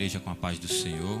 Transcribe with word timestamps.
igreja 0.00 0.18
com 0.18 0.30
a 0.30 0.34
paz 0.34 0.58
do 0.58 0.66
Senhor. 0.66 1.20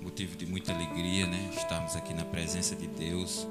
Motivo 0.00 0.34
de 0.38 0.46
muita 0.46 0.72
alegria, 0.72 1.26
né? 1.26 1.50
Estarmos 1.54 1.94
aqui 1.94 2.14
na 2.14 2.24
presença 2.24 2.74
de 2.74 2.86
Deus. 2.86 3.46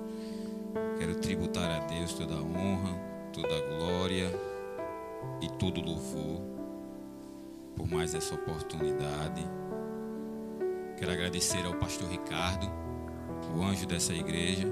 Quero 0.98 1.14
tributar 1.20 1.70
a 1.70 1.86
Deus 1.86 2.14
toda 2.14 2.34
a 2.34 2.42
honra, 2.42 3.00
toda 3.32 3.56
a 3.56 3.62
glória 3.78 4.32
e 5.40 5.48
todo 5.60 5.82
o 5.82 5.86
louvor 5.86 6.42
por 7.76 7.88
mais 7.88 8.16
essa 8.16 8.34
oportunidade. 8.34 9.46
Quero 10.98 11.12
agradecer 11.12 11.64
ao 11.68 11.76
pastor 11.76 12.10
Ricardo, 12.10 12.68
o 13.56 13.62
anjo 13.62 13.86
dessa 13.86 14.16
igreja, 14.16 14.68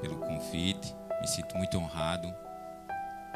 pelo 0.00 0.16
convite. 0.16 0.96
Me 1.20 1.28
sinto 1.28 1.58
muito 1.58 1.76
honrado 1.76 2.34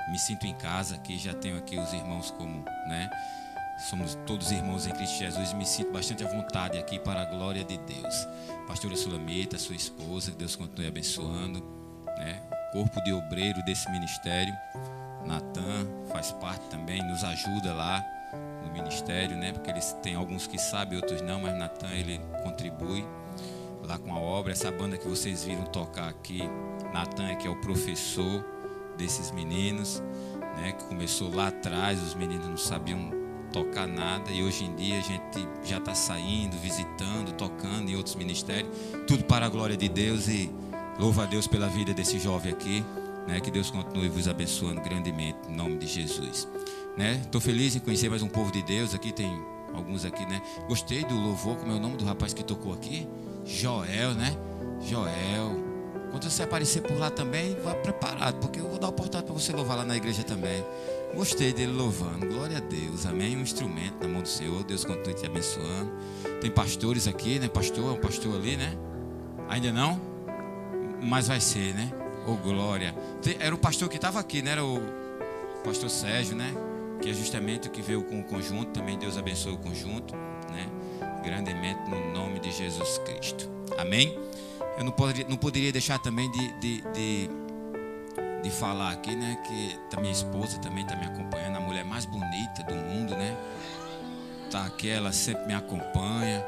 me 0.08 0.18
sinto 0.18 0.46
em 0.46 0.54
casa 0.54 0.94
aqui, 0.94 1.18
já 1.18 1.34
tenho 1.34 1.58
aqui 1.58 1.78
os 1.78 1.92
irmãos 1.92 2.30
como, 2.30 2.64
né? 2.86 3.10
Somos 3.78 4.14
todos 4.26 4.50
irmãos 4.50 4.86
em 4.86 4.90
Cristo 4.90 5.18
Jesus 5.18 5.52
me 5.52 5.66
sinto 5.66 5.92
bastante 5.92 6.24
à 6.24 6.26
vontade 6.26 6.78
aqui 6.78 6.98
para 6.98 7.20
a 7.20 7.24
glória 7.26 7.62
de 7.62 7.76
Deus. 7.76 8.26
Pastora 8.66 8.96
Sulamita, 8.96 9.58
sua 9.58 9.76
esposa, 9.76 10.30
que 10.30 10.38
Deus 10.38 10.56
continue 10.56 10.88
abençoando, 10.88 11.62
né? 12.16 12.40
Corpo 12.72 13.02
de 13.04 13.12
obreiro 13.12 13.62
desse 13.64 13.88
ministério, 13.90 14.54
Natan 15.26 15.86
faz 16.10 16.32
parte 16.32 16.66
também, 16.68 17.02
nos 17.02 17.22
ajuda 17.22 17.74
lá 17.74 18.02
no 18.64 18.72
ministério, 18.72 19.36
né? 19.36 19.52
Porque 19.52 19.70
eles 19.70 19.92
têm 20.02 20.14
alguns 20.14 20.46
que 20.46 20.58
sabem, 20.58 20.96
outros 20.96 21.20
não, 21.20 21.42
mas 21.42 21.56
Natan 21.56 21.90
ele 21.90 22.18
contribui 22.42 23.06
lá 23.82 23.98
com 23.98 24.12
a 24.14 24.18
obra. 24.18 24.52
Essa 24.52 24.72
banda 24.72 24.96
que 24.96 25.06
vocês 25.06 25.44
viram 25.44 25.64
tocar 25.66 26.08
aqui, 26.08 26.40
Natan 26.94 27.28
é 27.28 27.36
que 27.36 27.46
é 27.46 27.50
o 27.50 27.60
professor 27.60 28.42
desses 28.96 29.30
meninos, 29.30 30.02
né, 30.56 30.72
que 30.72 30.84
começou 30.86 31.32
lá 31.32 31.48
atrás, 31.48 32.02
os 32.02 32.14
meninos 32.14 32.48
não 32.48 32.56
sabiam 32.56 33.25
tocar 33.52 33.86
nada 33.86 34.30
e 34.30 34.42
hoje 34.42 34.64
em 34.64 34.74
dia 34.74 34.98
a 34.98 35.02
gente 35.02 35.48
já 35.64 35.78
está 35.78 35.94
saindo, 35.94 36.56
visitando, 36.58 37.32
tocando 37.32 37.90
em 37.90 37.96
outros 37.96 38.14
ministérios, 38.14 38.70
tudo 39.06 39.24
para 39.24 39.46
a 39.46 39.48
glória 39.48 39.76
de 39.76 39.88
Deus 39.88 40.28
e 40.28 40.50
louva 40.98 41.24
a 41.24 41.26
Deus 41.26 41.46
pela 41.46 41.68
vida 41.68 41.92
desse 41.92 42.18
jovem 42.18 42.52
aqui, 42.52 42.84
né, 43.26 43.40
que 43.40 43.50
Deus 43.50 43.70
continue 43.70 44.08
vos 44.08 44.28
abençoando 44.28 44.80
grandemente 44.80 45.38
em 45.48 45.54
nome 45.54 45.76
de 45.78 45.86
Jesus, 45.86 46.48
né? 46.96 47.20
Estou 47.22 47.40
feliz 47.40 47.74
em 47.74 47.80
conhecer 47.80 48.08
mais 48.08 48.22
um 48.22 48.28
povo 48.28 48.52
de 48.52 48.62
Deus 48.62 48.94
aqui 48.94 49.12
tem 49.12 49.30
alguns 49.74 50.04
aqui, 50.04 50.24
né? 50.26 50.40
Gostei 50.68 51.04
do 51.04 51.14
louvor, 51.14 51.56
como 51.56 51.72
é 51.72 51.74
o 51.74 51.80
nome 51.80 51.96
do 51.96 52.04
rapaz 52.04 52.32
que 52.32 52.44
tocou 52.44 52.72
aqui? 52.72 53.06
Joel, 53.44 54.14
né? 54.14 54.36
Joel, 54.80 55.56
quando 56.10 56.30
você 56.30 56.42
aparecer 56.42 56.82
por 56.82 56.96
lá 56.98 57.10
também, 57.10 57.54
vá 57.62 57.74
preparado, 57.74 58.38
porque 58.40 58.60
eu 58.60 58.68
vou 58.68 58.78
dar 58.78 58.88
oportunidade 58.88 59.26
para 59.26 59.34
você 59.34 59.52
louvar 59.52 59.76
lá 59.76 59.84
na 59.84 59.96
igreja 59.96 60.22
também. 60.22 60.64
Gostei 61.14 61.52
dele 61.52 61.72
louvando. 61.72 62.26
Glória 62.26 62.58
a 62.58 62.60
Deus. 62.60 63.06
Amém. 63.06 63.36
Um 63.36 63.40
instrumento 63.40 63.96
na 64.00 64.08
mão 64.08 64.22
do 64.22 64.28
Senhor. 64.28 64.62
Deus 64.64 64.84
continue 64.84 65.14
te 65.14 65.26
abençoando. 65.26 65.90
Tem 66.40 66.50
pastores 66.50 67.06
aqui, 67.06 67.38
né? 67.38 67.48
Pastor, 67.48 67.94
é 67.94 67.98
um 67.98 68.00
pastor 68.00 68.34
ali, 68.34 68.56
né? 68.56 68.76
Ainda 69.48 69.72
não? 69.72 70.00
Mas 71.02 71.28
vai 71.28 71.40
ser, 71.40 71.74
né? 71.74 71.92
Oh, 72.26 72.36
glória. 72.36 72.94
Era 73.38 73.54
o 73.54 73.58
pastor 73.58 73.88
que 73.88 73.96
estava 73.96 74.18
aqui, 74.18 74.42
né? 74.42 74.52
Era 74.52 74.64
o 74.64 74.80
pastor 75.64 75.88
Sérgio, 75.88 76.36
né? 76.36 76.52
Que 77.00 77.10
é 77.10 77.14
justamente 77.14 77.68
o 77.68 77.70
que 77.70 77.80
veio 77.80 78.02
com 78.02 78.20
o 78.20 78.24
conjunto. 78.24 78.72
Também 78.72 78.98
Deus 78.98 79.16
abençoe 79.16 79.52
o 79.52 79.58
conjunto, 79.58 80.14
né? 80.50 80.68
Grandemente 81.24 81.88
no 81.88 82.12
nome 82.12 82.40
de 82.40 82.50
Jesus 82.50 82.98
Cristo. 82.98 83.48
Amém 83.78 84.16
eu 84.76 84.84
não 84.84 84.92
poderia, 84.92 85.26
não 85.28 85.36
poderia 85.36 85.72
deixar 85.72 85.98
também 85.98 86.30
de, 86.30 86.60
de, 86.60 86.80
de, 86.92 87.30
de 88.48 88.50
falar 88.50 88.92
aqui, 88.92 89.14
né? 89.16 89.36
Que 89.44 89.78
a 89.96 90.00
minha 90.00 90.12
esposa 90.12 90.58
também 90.58 90.84
está 90.84 90.94
me 90.94 91.06
acompanhando, 91.06 91.56
a 91.56 91.60
mulher 91.60 91.84
mais 91.84 92.04
bonita 92.04 92.62
do 92.62 92.74
mundo, 92.74 93.16
né? 93.16 93.36
Tá 94.50 94.66
aqui, 94.66 94.88
ela 94.88 95.10
sempre 95.10 95.46
me 95.46 95.54
acompanha, 95.54 96.46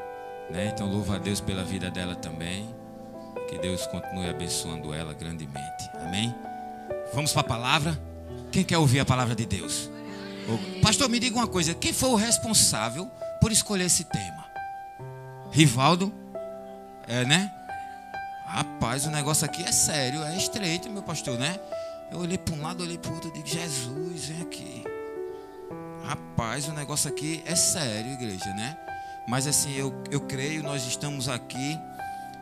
né? 0.49 0.71
Então 0.73 0.89
louva 0.89 1.15
a 1.15 1.19
Deus 1.19 1.41
pela 1.41 1.63
vida 1.63 1.91
dela 1.91 2.15
também. 2.15 2.73
Que 3.49 3.57
Deus 3.57 3.85
continue 3.87 4.29
abençoando 4.29 4.93
ela 4.93 5.13
grandemente. 5.13 5.89
Amém? 5.95 6.33
Vamos 7.13 7.33
para 7.33 7.41
a 7.41 7.43
palavra. 7.43 7.99
Quem 8.51 8.63
quer 8.63 8.77
ouvir 8.77 9.01
a 9.01 9.05
palavra 9.05 9.35
de 9.35 9.45
Deus? 9.45 9.89
Pastor, 10.81 11.09
me 11.09 11.19
diga 11.19 11.35
uma 11.35 11.47
coisa: 11.47 11.73
quem 11.73 11.91
foi 11.91 12.09
o 12.09 12.15
responsável 12.15 13.07
por 13.41 13.51
escolher 13.51 13.85
esse 13.85 14.05
tema? 14.05 14.45
Rivaldo? 15.51 16.13
É, 17.07 17.25
né? 17.25 17.51
Rapaz, 18.45 19.05
o 19.05 19.11
negócio 19.11 19.45
aqui 19.45 19.63
é 19.63 19.71
sério, 19.71 20.23
é 20.23 20.37
estreito, 20.37 20.89
meu 20.89 21.03
pastor, 21.03 21.37
né? 21.37 21.59
Eu 22.11 22.19
olhei 22.19 22.37
para 22.37 22.55
um 22.55 22.61
lado, 22.61 22.83
olhei 22.83 22.97
para 22.97 23.11
o 23.11 23.13
outro, 23.15 23.29
e 23.29 23.33
digo, 23.33 23.47
Jesus, 23.47 24.25
vem 24.25 24.41
aqui. 24.41 24.83
Rapaz, 26.03 26.67
o 26.67 26.73
negócio 26.73 27.09
aqui 27.09 27.43
é 27.45 27.55
sério, 27.55 28.13
igreja, 28.13 28.51
né? 28.53 28.77
Mas 29.27 29.45
assim, 29.45 29.75
eu, 29.75 29.93
eu 30.09 30.21
creio, 30.21 30.63
nós 30.63 30.87
estamos 30.87 31.29
aqui 31.29 31.77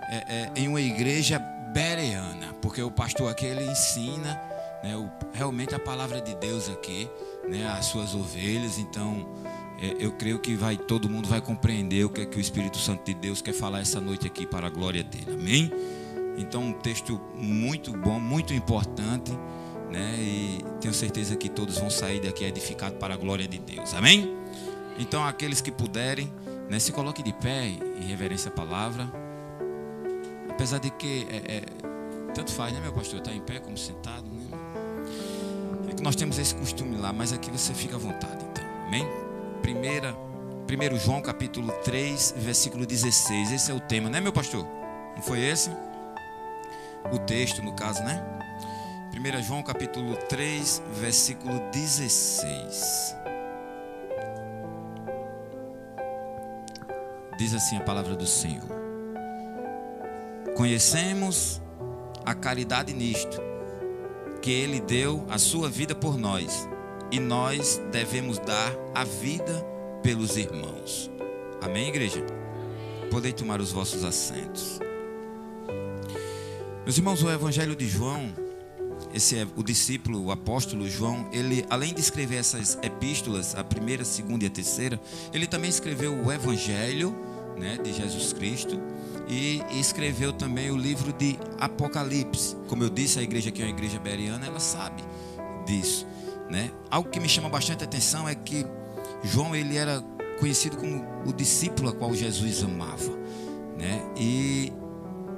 é, 0.10 0.16
é, 0.30 0.52
em 0.56 0.70
uma 0.70 0.80
igreja 0.80 1.38
bereana, 1.74 2.54
porque 2.62 2.82
o 2.82 2.90
pastor 2.90 3.30
aqui 3.30 3.46
ele 3.46 3.70
ensina 3.70 4.42
né, 4.82 4.96
o, 4.96 5.10
realmente 5.34 5.76
a 5.76 5.80
palavra 5.80 6.22
de 6.22 6.34
Deus 6.36 6.70
aqui, 6.70 7.10
né, 7.48 7.68
as 7.68 7.88
suas 7.88 8.16
ovelhas. 8.16 8.78
Então, 8.78 9.28
é, 9.82 9.98
eu 10.00 10.14
creio 10.14 10.40
que 10.40 10.56
vai 10.56 10.78
todo 10.78 11.10
mundo 11.10 11.28
vai 11.28 11.42
compreender 11.42 12.06
o 12.06 12.10
que, 12.10 12.22
é 12.22 12.26
que 12.26 12.38
o 12.38 12.42
Espírito 12.42 12.78
Santo 12.78 13.04
de 13.04 13.14
Deus 13.14 13.42
quer 13.42 13.54
falar 13.54 13.82
essa 13.82 14.00
noite 14.00 14.26
aqui 14.26 14.46
para 14.46 14.68
a 14.68 14.70
glória 14.70 15.04
dele. 15.04 15.34
Amém? 15.34 15.72
Então, 16.38 16.62
um 16.62 16.74
texto 16.74 17.20
muito 17.36 17.92
bom, 17.92 18.20
muito 18.20 18.54
importante, 18.54 19.32
né? 19.92 20.16
E 20.20 20.64
tenho 20.80 20.94
certeza 20.94 21.36
que 21.36 21.50
todos 21.50 21.78
vão 21.78 21.90
sair 21.90 22.20
daqui 22.20 22.44
edificados 22.44 23.00
para 23.00 23.16
a 23.16 23.18
glória 23.18 23.48
de 23.48 23.58
Deus. 23.58 23.94
Amém? 23.94 24.38
Então, 25.00 25.26
aqueles 25.26 25.62
que 25.62 25.72
puderem, 25.72 26.32
né, 26.70 26.80
se 26.80 26.92
coloque 26.92 27.24
de 27.24 27.34
pé 27.34 27.68
em 27.68 28.06
reverência 28.06 28.50
à 28.50 28.52
palavra. 28.52 29.08
Apesar 30.50 30.80
de 30.80 30.90
que 30.90 31.28
é, 31.30 31.58
é, 31.58 31.64
tanto 32.34 32.52
faz, 32.52 32.74
né, 32.74 32.80
meu 32.82 32.94
pastor? 32.94 33.20
Está 33.20 33.32
em 33.32 33.42
pé 33.42 33.60
como 33.60 33.78
sentado, 33.78 34.26
né? 34.26 34.46
É 35.90 35.94
que 35.94 36.04
nós 36.04 36.16
temos 36.16 36.38
esse 36.38 36.54
costume 36.54 36.98
lá, 36.98 37.14
mas 37.14 37.32
aqui 37.32 37.50
você 37.50 37.74
fica 37.74 37.96
à 37.96 38.00
vontade, 38.00 38.46
então. 38.52 38.66
Amém? 38.88 39.08
Primeira, 39.62 40.16
1 40.70 40.98
João 40.98 41.22
capítulo 41.22 41.72
3, 41.84 42.36
versículo 42.38 42.86
16. 42.86 43.52
Esse 43.52 43.72
é 43.72 43.74
o 43.74 43.80
tema, 43.80 44.10
né, 44.10 44.20
meu 44.20 44.34
pastor? 44.34 44.66
Não 45.16 45.22
foi 45.22 45.40
esse? 45.40 45.70
O 47.12 47.20
texto, 47.20 47.62
no 47.62 47.74
caso, 47.74 48.04
né? 48.04 48.24
1 49.14 49.42
João 49.42 49.64
capítulo 49.64 50.16
3, 50.16 50.84
versículo 50.94 51.60
16. 51.72 53.16
Diz 57.38 57.54
assim 57.54 57.78
a 57.78 57.82
palavra 57.82 58.16
do 58.16 58.28
Senhor: 58.28 58.68
Conhecemos 60.56 61.62
a 62.26 62.34
caridade 62.34 62.94
nisto, 62.94 63.42
que 64.42 64.52
Ele 64.52 64.80
deu 64.80 65.26
a 65.30 65.38
sua 65.38 65.70
vida 65.70 65.96
por 65.96 66.18
nós 66.18 66.68
e 67.12 67.20
nós 67.20 67.82
devemos 67.92 68.38
dar 68.40 68.72
a 68.94 69.04
vida 69.04 69.66
pelos 70.04 70.36
irmãos. 70.38 71.10
Amém, 71.62 71.90
igreja? 71.90 72.24
Podem 73.10 73.32
tomar 73.32 73.62
os 73.62 73.72
vossos 73.72 74.04
assentos. 74.04 74.80
Meus 76.88 76.98
irmãos, 76.98 77.22
o 77.22 77.30
Evangelho 77.30 77.76
de 77.76 77.86
João, 77.86 78.34
esse 79.14 79.38
é 79.38 79.46
o 79.58 79.62
discípulo, 79.62 80.24
o 80.24 80.32
apóstolo 80.32 80.90
João, 80.90 81.28
ele 81.34 81.66
além 81.70 81.94
de 81.94 82.00
escrever 82.00 82.38
essas 82.38 82.80
epístolas, 82.82 83.54
a 83.56 83.62
primeira, 83.62 84.04
a 84.04 84.06
segunda 84.06 84.46
e 84.46 84.48
a 84.48 84.50
terceira, 84.50 84.98
ele 85.34 85.46
também 85.46 85.70
escreveu 85.70 86.14
o 86.14 86.32
Evangelho, 86.32 87.14
né, 87.58 87.78
de 87.78 87.92
Jesus 87.92 88.32
Cristo 88.32 88.80
e 89.28 89.62
escreveu 89.78 90.32
também 90.32 90.72
o 90.72 90.78
livro 90.78 91.12
de 91.12 91.38
Apocalipse. 91.60 92.56
Como 92.70 92.86
eu 92.86 92.90
disse, 92.90 93.20
a 93.20 93.22
igreja 93.22 93.52
que 93.52 93.62
é 93.62 93.66
uma 93.66 93.72
igreja 93.72 94.00
beriana, 94.00 94.46
ela 94.46 94.62
sabe 94.62 95.04
disso. 95.66 96.08
Né? 96.50 96.72
Algo 96.90 97.10
que 97.10 97.20
me 97.20 97.28
chama 97.28 97.50
bastante 97.50 97.84
atenção 97.84 98.30
é 98.30 98.34
que 98.34 98.66
João 99.26 99.54
ele 99.54 99.76
era 99.76 100.02
conhecido 100.40 100.78
como 100.78 101.06
o 101.26 101.34
discípulo 101.34 101.90
a 101.90 101.92
qual 101.94 102.16
Jesus 102.16 102.64
amava, 102.64 103.12
né? 103.78 104.02
E 104.16 104.72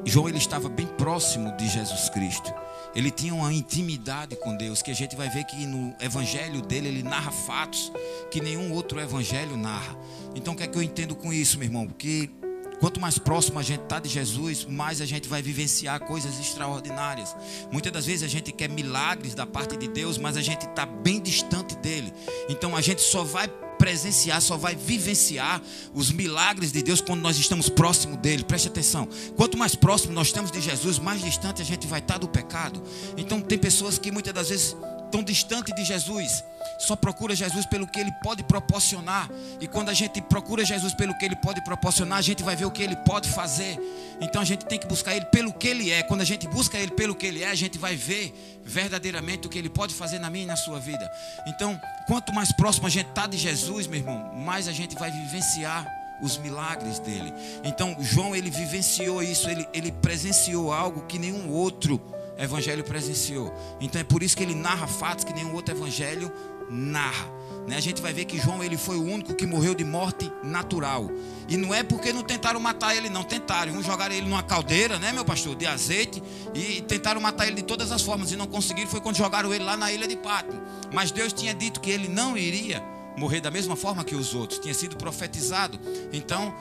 João 0.05 0.27
ele 0.29 0.37
estava 0.37 0.69
bem 0.69 0.87
próximo 0.87 1.55
de 1.57 1.67
Jesus 1.67 2.09
Cristo. 2.09 2.53
Ele 2.95 3.11
tinha 3.11 3.33
uma 3.33 3.53
intimidade 3.53 4.35
com 4.35 4.55
Deus 4.57 4.81
que 4.81 4.89
a 4.89 4.95
gente 4.95 5.15
vai 5.15 5.29
ver 5.29 5.43
que 5.43 5.65
no 5.65 5.93
evangelho 6.01 6.61
dele 6.61 6.87
ele 6.87 7.03
narra 7.03 7.31
fatos 7.31 7.91
que 8.31 8.41
nenhum 8.41 8.73
outro 8.73 8.99
evangelho 8.99 9.55
narra. 9.55 9.95
Então 10.35 10.53
o 10.53 10.57
que 10.57 10.63
é 10.63 10.67
que 10.67 10.77
eu 10.77 10.81
entendo 10.81 11.15
com 11.15 11.31
isso, 11.31 11.57
meu 11.57 11.67
irmão? 11.67 11.87
Que 11.87 12.31
Quanto 12.79 12.99
mais 13.01 13.17
próximo 13.17 13.59
a 13.59 13.61
gente 13.61 13.83
está 13.83 13.99
de 13.99 14.07
Jesus, 14.07 14.63
mais 14.63 15.01
a 15.01 15.05
gente 15.05 15.27
vai 15.27 15.41
vivenciar 15.41 15.99
coisas 15.99 16.39
extraordinárias. 16.39 17.35
Muitas 17.69 17.91
das 17.91 18.05
vezes 18.05 18.23
a 18.23 18.27
gente 18.27 18.53
quer 18.53 18.69
milagres 18.69 19.35
da 19.35 19.45
parte 19.45 19.75
de 19.75 19.89
Deus, 19.89 20.17
mas 20.17 20.37
a 20.37 20.41
gente 20.41 20.65
está 20.65 20.85
bem 20.85 21.19
distante 21.19 21.75
dele. 21.75 22.13
Então 22.47 22.77
a 22.77 22.81
gente 22.81 23.01
só 23.01 23.21
vai 23.21 23.49
presenciar, 23.89 24.39
só 24.39 24.55
vai 24.55 24.75
vivenciar 24.75 25.59
os 25.95 26.11
milagres 26.11 26.71
de 26.71 26.83
Deus 26.83 27.01
quando 27.01 27.21
nós 27.21 27.37
estamos 27.39 27.69
próximo 27.69 28.15
dele. 28.15 28.43
Preste 28.43 28.67
atenção. 28.67 29.07
Quanto 29.35 29.57
mais 29.57 29.73
próximo 29.73 30.13
nós 30.13 30.27
estamos 30.27 30.51
de 30.51 30.61
Jesus, 30.61 30.99
mais 30.99 31.23
distante 31.23 31.59
a 31.59 31.65
gente 31.65 31.87
vai 31.87 31.99
estar 31.99 32.19
do 32.19 32.27
pecado. 32.27 32.79
Então 33.17 33.41
tem 33.41 33.57
pessoas 33.57 33.97
que 33.97 34.11
muitas 34.11 34.31
das 34.31 34.49
vezes 34.49 34.75
tão 35.09 35.23
distante 35.23 35.73
de 35.73 35.83
Jesus, 35.83 36.43
só 36.77 36.95
procura 36.95 37.35
Jesus 37.35 37.65
pelo 37.65 37.87
que 37.87 37.99
ele 37.99 38.11
pode 38.23 38.43
proporcionar. 38.43 39.29
E 39.59 39.67
quando 39.67 39.89
a 39.89 39.93
gente 39.93 40.21
procura 40.21 40.63
Jesus 40.63 40.93
pelo 40.93 41.17
que 41.17 41.25
ele 41.25 41.35
pode 41.35 41.61
proporcionar, 41.63 42.19
a 42.19 42.21
gente 42.21 42.43
vai 42.43 42.55
ver 42.55 42.65
o 42.65 42.71
que 42.71 42.81
ele 42.81 42.95
pode 42.95 43.29
fazer. 43.29 43.77
Então 44.21 44.41
a 44.41 44.45
gente 44.45 44.65
tem 44.65 44.79
que 44.79 44.87
buscar 44.87 45.15
ele 45.15 45.25
pelo 45.25 45.51
que 45.51 45.67
ele 45.67 45.91
é. 45.91 46.03
Quando 46.03 46.21
a 46.21 46.25
gente 46.25 46.47
busca 46.47 46.77
ele 46.77 46.91
pelo 46.91 47.15
que 47.15 47.25
ele 47.25 47.43
é, 47.43 47.49
a 47.49 47.55
gente 47.55 47.77
vai 47.77 47.95
ver 47.95 48.33
verdadeiramente 48.63 49.47
o 49.47 49.49
que 49.49 49.57
ele 49.57 49.69
pode 49.69 49.93
fazer 49.93 50.19
na 50.19 50.29
minha 50.29 50.43
e 50.43 50.47
na 50.47 50.55
sua 50.55 50.79
vida. 50.79 51.09
Então, 51.47 51.79
quanto 52.07 52.33
mais 52.33 52.51
próximo 52.51 52.87
a 52.87 52.89
gente 52.89 53.09
está 53.09 53.27
de 53.27 53.37
Jesus, 53.37 53.87
meu 53.87 53.99
irmão, 53.99 54.33
mais 54.35 54.67
a 54.67 54.71
gente 54.71 54.95
vai 54.95 55.11
vivenciar 55.11 55.85
os 56.21 56.37
milagres 56.37 56.99
dele. 56.99 57.33
Então, 57.63 57.95
João 57.99 58.35
ele 58.35 58.49
vivenciou 58.49 59.23
isso, 59.23 59.49
ele, 59.49 59.67
ele 59.73 59.91
presenciou 59.91 60.71
algo 60.71 61.05
que 61.07 61.17
nenhum 61.17 61.49
outro 61.49 61.99
evangelho 62.39 62.83
presenciou. 62.83 63.53
Então 63.79 63.99
é 63.99 64.03
por 64.03 64.23
isso 64.23 64.35
que 64.35 64.43
ele 64.43 64.55
narra 64.55 64.87
fatos 64.87 65.23
que 65.23 65.33
nenhum 65.33 65.53
outro 65.53 65.75
evangelho 65.75 66.31
narra. 66.69 67.39
Né? 67.67 67.75
A 67.75 67.79
gente 67.79 68.01
vai 68.01 68.13
ver 68.13 68.25
que 68.25 68.39
João 68.39 68.63
ele 68.63 68.77
foi 68.77 68.97
o 68.97 69.03
único 69.03 69.35
que 69.35 69.45
morreu 69.45 69.75
de 69.75 69.83
morte 69.83 70.31
natural. 70.43 71.09
E 71.47 71.57
não 71.57 71.73
é 71.73 71.83
porque 71.83 72.11
não 72.13 72.23
tentaram 72.23 72.59
matar 72.59 72.95
ele, 72.95 73.09
não. 73.09 73.23
Tentaram. 73.23 73.73
Um 73.73 73.83
jogaram 73.83 74.15
ele 74.15 74.27
numa 74.27 74.41
caldeira, 74.41 74.97
né, 74.97 75.11
meu 75.11 75.25
pastor, 75.25 75.55
de 75.55 75.67
azeite. 75.67 76.21
E 76.53 76.81
tentaram 76.81 77.21
matar 77.21 77.47
ele 77.47 77.57
de 77.57 77.63
todas 77.63 77.91
as 77.91 78.01
formas. 78.01 78.31
E 78.31 78.35
não 78.35 78.47
conseguiram. 78.47 78.89
Foi 78.89 79.01
quando 79.01 79.17
jogaram 79.17 79.53
ele 79.53 79.63
lá 79.63 79.77
na 79.77 79.91
ilha 79.91 80.07
de 80.07 80.15
Patmos. 80.15 80.59
Mas 80.91 81.11
Deus 81.11 81.33
tinha 81.33 81.53
dito 81.53 81.79
que 81.79 81.91
ele 81.91 82.07
não 82.07 82.37
iria 82.37 82.83
morrer 83.17 83.41
da 83.41 83.51
mesma 83.51 83.75
forma 83.75 84.03
que 84.03 84.15
os 84.15 84.33
outros. 84.33 84.59
Tinha 84.59 84.73
sido 84.73 84.95
profetizado. 84.95 85.79
Então, 86.13 86.53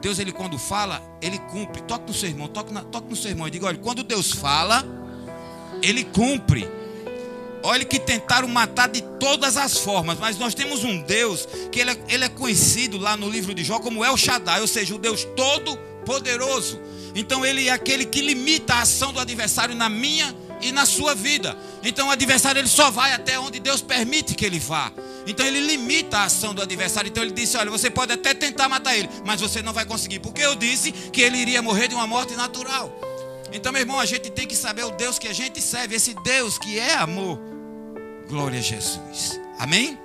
Deus, 0.00 0.18
ele 0.18 0.32
quando 0.32 0.58
fala, 0.58 1.02
ele 1.20 1.38
cumpre. 1.38 1.82
Toque 1.82 2.08
no 2.08 2.14
seu 2.14 2.28
irmão, 2.28 2.48
toque, 2.48 2.72
na, 2.72 2.82
toque 2.82 3.08
no 3.08 3.16
seu 3.16 3.30
irmão 3.30 3.48
e 3.48 3.50
diga: 3.50 3.66
olha, 3.66 3.78
quando 3.78 4.02
Deus 4.02 4.32
fala, 4.32 4.84
ele 5.82 6.04
cumpre. 6.04 6.68
Olha 7.62 7.82
que 7.82 7.98
tentaram 7.98 8.46
matar 8.46 8.88
de 8.88 9.00
todas 9.18 9.56
as 9.56 9.78
formas, 9.78 10.18
mas 10.18 10.36
nós 10.36 10.54
temos 10.54 10.84
um 10.84 11.00
Deus 11.00 11.48
que 11.72 11.80
ele 11.80 11.92
é, 11.92 11.98
ele 12.08 12.24
é 12.24 12.28
conhecido 12.28 12.98
lá 12.98 13.16
no 13.16 13.26
livro 13.26 13.54
de 13.54 13.64
Jó 13.64 13.78
como 13.78 14.04
El 14.04 14.18
Shaddai, 14.18 14.60
ou 14.60 14.66
seja, 14.66 14.94
o 14.94 14.98
Deus 14.98 15.24
todo 15.34 15.74
poderoso. 16.04 16.78
Então 17.14 17.44
ele 17.44 17.68
é 17.68 17.72
aquele 17.72 18.04
que 18.04 18.20
limita 18.20 18.74
a 18.74 18.82
ação 18.82 19.14
do 19.14 19.20
adversário 19.20 19.74
na 19.74 19.88
minha 19.88 20.34
e 20.60 20.72
na 20.72 20.84
sua 20.84 21.14
vida. 21.14 21.56
Então 21.82 22.08
o 22.08 22.10
adversário 22.10 22.58
ele 22.58 22.68
só 22.68 22.90
vai 22.90 23.12
até 23.12 23.38
onde 23.38 23.58
Deus 23.60 23.80
permite 23.80 24.34
que 24.34 24.44
ele 24.44 24.58
vá. 24.58 24.92
Então 25.26 25.44
ele 25.46 25.60
limita 25.60 26.18
a 26.18 26.24
ação 26.24 26.54
do 26.54 26.62
adversário. 26.62 27.08
Então 27.08 27.22
ele 27.22 27.32
disse: 27.32 27.56
Olha, 27.56 27.70
você 27.70 27.90
pode 27.90 28.12
até 28.12 28.34
tentar 28.34 28.68
matar 28.68 28.96
ele, 28.96 29.08
mas 29.24 29.40
você 29.40 29.62
não 29.62 29.72
vai 29.72 29.84
conseguir, 29.84 30.20
porque 30.20 30.42
eu 30.42 30.54
disse 30.54 30.92
que 30.92 31.20
ele 31.20 31.38
iria 31.38 31.62
morrer 31.62 31.88
de 31.88 31.94
uma 31.94 32.06
morte 32.06 32.34
natural. 32.34 32.92
Então, 33.52 33.72
meu 33.72 33.82
irmão, 33.82 34.00
a 34.00 34.06
gente 34.06 34.30
tem 34.30 34.46
que 34.46 34.56
saber 34.56 34.84
o 34.84 34.90
Deus 34.90 35.18
que 35.18 35.28
a 35.28 35.32
gente 35.32 35.60
serve, 35.60 35.94
esse 35.94 36.14
Deus 36.24 36.58
que 36.58 36.78
é 36.78 36.94
amor. 36.94 37.38
Glória 38.28 38.58
a 38.58 38.62
Jesus. 38.62 39.40
Amém? 39.58 39.98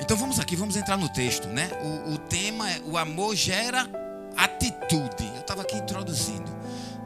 Então 0.00 0.16
vamos 0.16 0.40
aqui, 0.40 0.56
vamos 0.56 0.76
entrar 0.76 0.96
no 0.96 1.08
texto, 1.08 1.46
né? 1.48 1.70
O, 1.82 2.14
o 2.14 2.18
tema 2.18 2.70
é 2.70 2.80
o 2.84 2.96
amor 2.96 3.36
gera 3.36 3.88
atitude. 4.36 5.30
Eu 5.34 5.40
estava 5.40 5.62
aqui 5.62 5.76
introduzindo, 5.76 6.50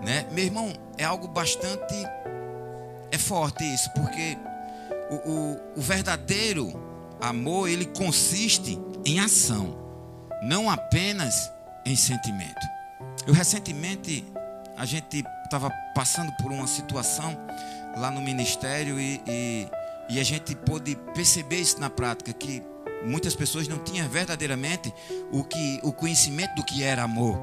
né? 0.03 0.27
Meu 0.31 0.45
irmão, 0.45 0.73
é 0.97 1.05
algo 1.05 1.29
bastante 1.29 1.95
é 3.11 3.19
forte 3.19 3.65
isso, 3.65 3.91
porque 3.93 4.37
o, 5.11 5.15
o, 5.15 5.61
o 5.77 5.81
verdadeiro 5.81 6.73
amor 7.21 7.69
ele 7.69 7.87
consiste 7.87 8.79
em 9.05 9.21
ação, 9.21 9.77
não 10.43 10.69
apenas 10.71 11.51
em 11.85 11.97
sentimento. 11.97 12.67
Eu 13.27 13.33
recentemente 13.33 14.25
a 14.77 14.85
gente 14.85 15.25
estava 15.45 15.71
passando 15.95 16.33
por 16.37 16.53
uma 16.53 16.67
situação 16.67 17.37
lá 17.97 18.11
no 18.11 18.21
ministério 18.21 19.01
e, 19.01 19.23
e, 19.27 19.69
e 20.11 20.21
a 20.21 20.25
gente 20.25 20.55
pôde 20.55 20.97
perceber 21.15 21.61
isso 21.61 21.81
na 21.81 21.89
prática, 21.89 22.33
que 22.33 22.63
muitas 23.05 23.35
pessoas 23.35 23.67
não 23.69 23.79
tinham 23.79 24.09
verdadeiramente 24.09 24.93
o, 25.33 25.43
que, 25.43 25.81
o 25.83 25.93
conhecimento 25.93 26.55
do 26.55 26.65
que 26.65 26.83
era 26.83 27.03
amor. 27.03 27.39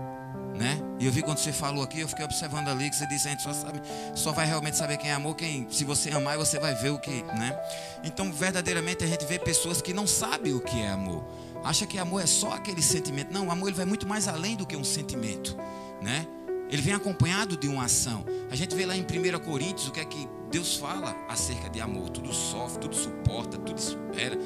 Né? 0.53 0.79
E 0.99 1.05
eu 1.05 1.11
vi 1.11 1.23
quando 1.23 1.39
você 1.39 1.51
falou 1.51 1.83
aqui, 1.83 2.01
eu 2.01 2.07
fiquei 2.07 2.23
observando 2.23 2.67
ali 2.67 2.89
que 2.89 2.95
você 2.95 3.07
disse, 3.07 3.27
a 3.27 3.31
gente 3.31 3.41
só, 3.41 3.51
sabe, 3.53 3.81
só 4.13 4.31
vai 4.31 4.45
realmente 4.45 4.77
saber 4.77 4.97
quem 4.97 5.09
é 5.09 5.13
amor, 5.13 5.35
quem, 5.35 5.67
se 5.71 5.83
você 5.83 6.11
amar, 6.11 6.37
você 6.37 6.59
vai 6.59 6.75
ver 6.75 6.91
o 6.91 6.99
que, 6.99 7.23
né? 7.23 7.59
Então, 8.03 8.31
verdadeiramente 8.31 9.03
a 9.03 9.07
gente 9.07 9.25
vê 9.25 9.39
pessoas 9.39 9.81
que 9.81 9.93
não 9.93 10.05
sabem 10.05 10.53
o 10.53 10.59
que 10.59 10.79
é 10.79 10.89
amor. 10.89 11.25
Acha 11.63 11.87
que 11.87 11.97
amor 11.97 12.21
é 12.21 12.27
só 12.27 12.51
aquele 12.51 12.81
sentimento. 12.81 13.33
Não, 13.33 13.47
o 13.47 13.51
amor 13.51 13.69
ele 13.69 13.77
vai 13.77 13.85
muito 13.85 14.07
mais 14.07 14.27
além 14.27 14.55
do 14.55 14.65
que 14.65 14.75
um 14.75 14.83
sentimento, 14.83 15.57
né? 16.01 16.27
Ele 16.69 16.81
vem 16.81 16.93
acompanhado 16.93 17.55
de 17.55 17.67
uma 17.67 17.85
ação. 17.85 18.25
A 18.51 18.55
gente 18.55 18.75
vê 18.75 18.85
lá 18.85 18.95
em 18.95 19.01
1 19.01 19.39
Coríntios 19.39 19.87
o 19.87 19.91
que 19.91 19.99
é 19.99 20.05
que 20.05 20.27
Deus 20.51 20.75
fala 20.75 21.15
acerca 21.29 21.69
de 21.69 21.79
amor. 21.79 22.09
Tudo 22.09 22.33
sofre, 22.33 22.79
tudo 22.79 22.95
suporta, 22.95 23.57
tudo 23.57 23.77
espera, 23.77 24.37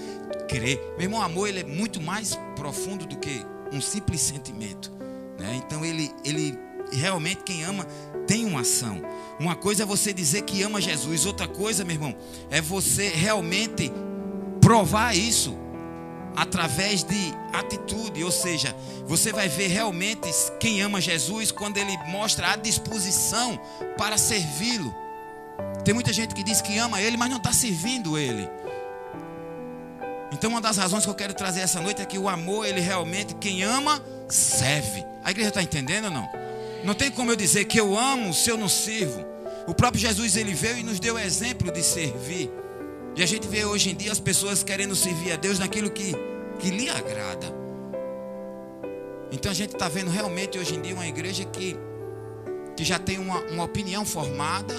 crê. 0.47 0.79
Meu 0.97 1.03
irmão, 1.03 1.21
amor 1.21 1.47
ele 1.47 1.61
é 1.61 1.63
muito 1.63 2.01
mais 2.01 2.37
profundo 2.55 3.05
do 3.05 3.17
que 3.17 3.45
um 3.71 3.81
simples 3.81 4.21
sentimento. 4.21 4.91
Né? 5.37 5.61
Então 5.63 5.83
ele, 5.85 6.11
ele 6.23 6.57
realmente 6.91 7.43
quem 7.43 7.63
ama 7.63 7.85
tem 8.25 8.45
uma 8.45 8.61
ação. 8.61 9.01
Uma 9.39 9.55
coisa 9.55 9.83
é 9.83 9.85
você 9.85 10.11
dizer 10.11 10.43
que 10.43 10.63
ama 10.63 10.81
Jesus, 10.81 11.25
outra 11.25 11.47
coisa, 11.47 11.85
meu 11.85 11.95
irmão, 11.95 12.15
é 12.49 12.61
você 12.61 13.09
realmente 13.09 13.91
provar 14.59 15.15
isso 15.15 15.57
através 16.35 17.03
de 17.03 17.33
atitude, 17.51 18.23
ou 18.23 18.31
seja, 18.31 18.75
você 19.07 19.33
vai 19.33 19.49
ver 19.49 19.67
realmente 19.67 20.29
quem 20.59 20.81
ama 20.81 21.01
Jesus 21.01 21.51
quando 21.51 21.77
ele 21.77 21.97
mostra 22.09 22.51
a 22.51 22.55
disposição 22.55 23.59
para 23.97 24.17
servi-lo. 24.17 24.93
Tem 25.83 25.93
muita 25.93 26.13
gente 26.13 26.35
que 26.35 26.43
diz 26.43 26.61
que 26.61 26.77
ama 26.77 27.01
ele, 27.01 27.17
mas 27.17 27.29
não 27.29 27.37
está 27.37 27.51
servindo 27.51 28.17
ele. 28.17 28.47
Então, 30.31 30.51
uma 30.51 30.61
das 30.61 30.77
razões 30.77 31.03
que 31.03 31.09
eu 31.09 31.15
quero 31.15 31.33
trazer 31.33 31.61
essa 31.61 31.81
noite 31.81 32.01
é 32.01 32.05
que 32.05 32.19
o 32.19 32.29
amor, 32.29 32.67
ele 32.67 32.81
realmente, 32.81 33.33
quem 33.35 33.63
ama, 33.63 33.99
serve. 34.27 35.03
A 35.27 35.31
igreja 35.31 35.49
está 35.49 35.61
entendendo 35.61 36.05
ou 36.05 36.11
não? 36.11 36.29
Não 36.85 36.93
tem 36.93 37.11
como 37.11 37.29
eu 37.29 37.35
dizer 37.35 37.65
que 37.65 37.77
eu 37.77 37.97
amo 37.99 38.33
se 38.33 38.49
eu 38.49 38.57
não 38.57 38.69
sirvo. 38.69 39.25
O 39.67 39.73
próprio 39.73 39.99
Jesus, 39.99 40.37
ele 40.37 40.53
veio 40.53 40.77
e 40.77 40.83
nos 40.83 41.01
deu 41.01 41.19
exemplo 41.19 41.69
de 41.69 41.83
servir. 41.83 42.49
E 43.13 43.21
a 43.21 43.25
gente 43.25 43.45
vê 43.45 43.65
hoje 43.65 43.89
em 43.89 43.95
dia 43.95 44.09
as 44.09 44.21
pessoas 44.21 44.63
querendo 44.63 44.95
servir 44.95 45.33
a 45.33 45.35
Deus 45.35 45.59
naquilo 45.59 45.89
que, 45.91 46.15
que 46.59 46.69
lhe 46.69 46.89
agrada. 46.89 47.45
Então 49.29 49.51
a 49.51 49.53
gente 49.53 49.73
está 49.73 49.89
vendo 49.89 50.09
realmente 50.09 50.57
hoje 50.57 50.75
em 50.75 50.81
dia 50.81 50.95
uma 50.95 51.07
igreja 51.07 51.43
que, 51.43 51.75
que 52.77 52.85
já 52.85 52.97
tem 52.97 53.19
uma, 53.19 53.41
uma 53.47 53.65
opinião 53.65 54.05
formada 54.05 54.75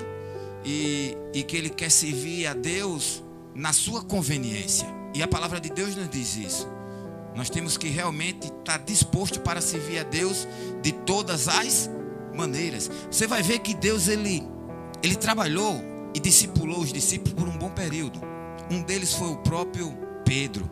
e, 0.64 1.14
e 1.34 1.42
que 1.42 1.58
ele 1.58 1.68
quer 1.68 1.90
servir 1.90 2.46
a 2.46 2.54
Deus 2.54 3.22
na 3.54 3.74
sua 3.74 4.02
conveniência. 4.02 4.88
E 5.14 5.22
a 5.22 5.28
palavra 5.28 5.60
de 5.60 5.68
Deus 5.68 5.94
nos 5.94 6.08
diz 6.08 6.38
isso. 6.38 6.77
Nós 7.34 7.48
temos 7.48 7.76
que 7.76 7.88
realmente 7.88 8.48
estar 8.48 8.78
disposto 8.78 9.40
para 9.40 9.60
servir 9.60 9.98
a 9.98 10.02
Deus 10.02 10.46
de 10.82 10.92
todas 10.92 11.48
as 11.48 11.90
maneiras. 12.34 12.90
Você 13.10 13.26
vai 13.26 13.42
ver 13.42 13.60
que 13.60 13.74
Deus 13.74 14.08
ele, 14.08 14.46
ele 15.02 15.16
trabalhou 15.16 15.80
e 16.14 16.20
discipulou 16.20 16.80
os 16.80 16.92
discípulos 16.92 17.34
por 17.34 17.48
um 17.48 17.56
bom 17.56 17.70
período. 17.70 18.20
Um 18.70 18.82
deles 18.82 19.12
foi 19.12 19.28
o 19.28 19.36
próprio 19.36 19.96
Pedro. 20.24 20.70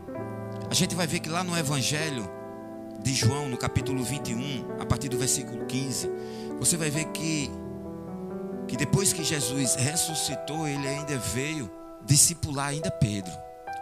A 0.71 0.75
gente 0.75 0.95
vai 0.95 1.07
ver 1.07 1.21
que 1.21 1.29
lá 1.29 1.45
no 1.45 1.57
Evangelho 1.57 2.29
de 3.03 3.15
João, 3.15 3.49
no 3.49 3.57
capítulo 3.57 4.03
21, 4.03 4.81
a 4.81 4.87
partir 4.87 5.09
do 5.09 5.17
versículo 5.17 5.65
15, 5.67 6.11
você 6.59 6.77
vai 6.77 6.91
ver 6.91 7.05
que, 7.07 7.51
que 8.67 8.77
depois 8.77 9.13
que 9.13 9.23
Jesus 9.23 9.77
ressuscitou, 9.77 10.67
ele 10.67 10.89
ainda 10.89 11.17
veio 11.19 11.71
discipular 12.05 12.69
ainda 12.69 12.91
Pedro. 12.91 13.33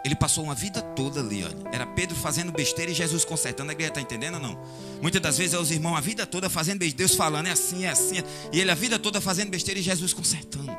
Ele 0.05 0.15
passou 0.15 0.43
uma 0.43 0.53
vida 0.53 0.83
toda 0.83 1.19
ali, 1.19 1.43
olha. 1.43 1.57
Era 1.71 1.83
Pedro 1.83 2.15
fazendo 2.15 2.51
besteira 2.51 2.91
e 2.91 2.93
Jesus 2.93 3.25
consertando. 3.25 3.71
A 3.71 3.73
igreja 3.73 3.89
está 3.89 4.01
entendendo 4.01 4.35
ou 4.35 4.39
não? 4.39 4.61
Muitas 5.01 5.19
das 5.19 5.35
vezes 5.35 5.55
é 5.55 5.57
os 5.57 5.71
irmãos 5.71 5.97
a 5.97 5.99
vida 5.99 6.27
toda 6.27 6.47
fazendo 6.47 6.77
besteira, 6.77 7.07
Deus 7.07 7.15
falando, 7.15 7.47
é 7.47 7.51
assim, 7.51 7.85
é 7.85 7.89
assim. 7.89 8.17
E 8.53 8.61
ele 8.61 8.69
a 8.69 8.75
vida 8.75 8.99
toda 8.99 9.19
fazendo 9.19 9.49
besteira 9.49 9.79
e 9.79 9.83
Jesus 9.83 10.13
consertando. 10.13 10.71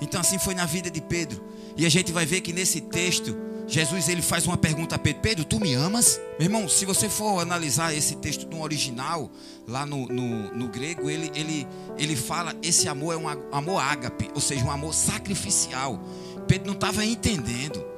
Então 0.00 0.18
assim 0.18 0.38
foi 0.38 0.54
na 0.54 0.64
vida 0.64 0.90
de 0.90 1.02
Pedro. 1.02 1.44
E 1.76 1.84
a 1.84 1.88
gente 1.90 2.12
vai 2.12 2.24
ver 2.24 2.40
que 2.40 2.50
nesse 2.50 2.80
texto, 2.80 3.36
Jesus 3.68 4.08
ele 4.08 4.22
faz 4.22 4.46
uma 4.46 4.56
pergunta 4.56 4.94
a 4.94 4.98
Pedro: 4.98 5.20
Pedro, 5.20 5.44
tu 5.44 5.60
me 5.60 5.74
amas? 5.74 6.18
Meu 6.38 6.46
irmão, 6.46 6.66
se 6.66 6.86
você 6.86 7.10
for 7.10 7.40
analisar 7.40 7.94
esse 7.94 8.16
texto 8.16 8.46
no 8.46 8.62
original, 8.62 9.30
lá 9.68 9.84
no, 9.84 10.08
no, 10.08 10.50
no, 10.54 10.68
grego, 10.68 11.10
ele, 11.10 11.30
ele, 11.34 11.68
ele 11.98 12.16
fala: 12.16 12.56
esse 12.62 12.88
amor 12.88 13.12
é 13.12 13.16
um 13.18 13.28
amor 13.54 13.82
ágape, 13.82 14.30
ou 14.34 14.40
seja, 14.40 14.64
um 14.64 14.70
amor 14.70 14.94
sacrificial. 14.94 16.02
Pedro 16.48 16.68
não 16.68 16.74
estava 16.74 17.04
entendendo. 17.04 17.92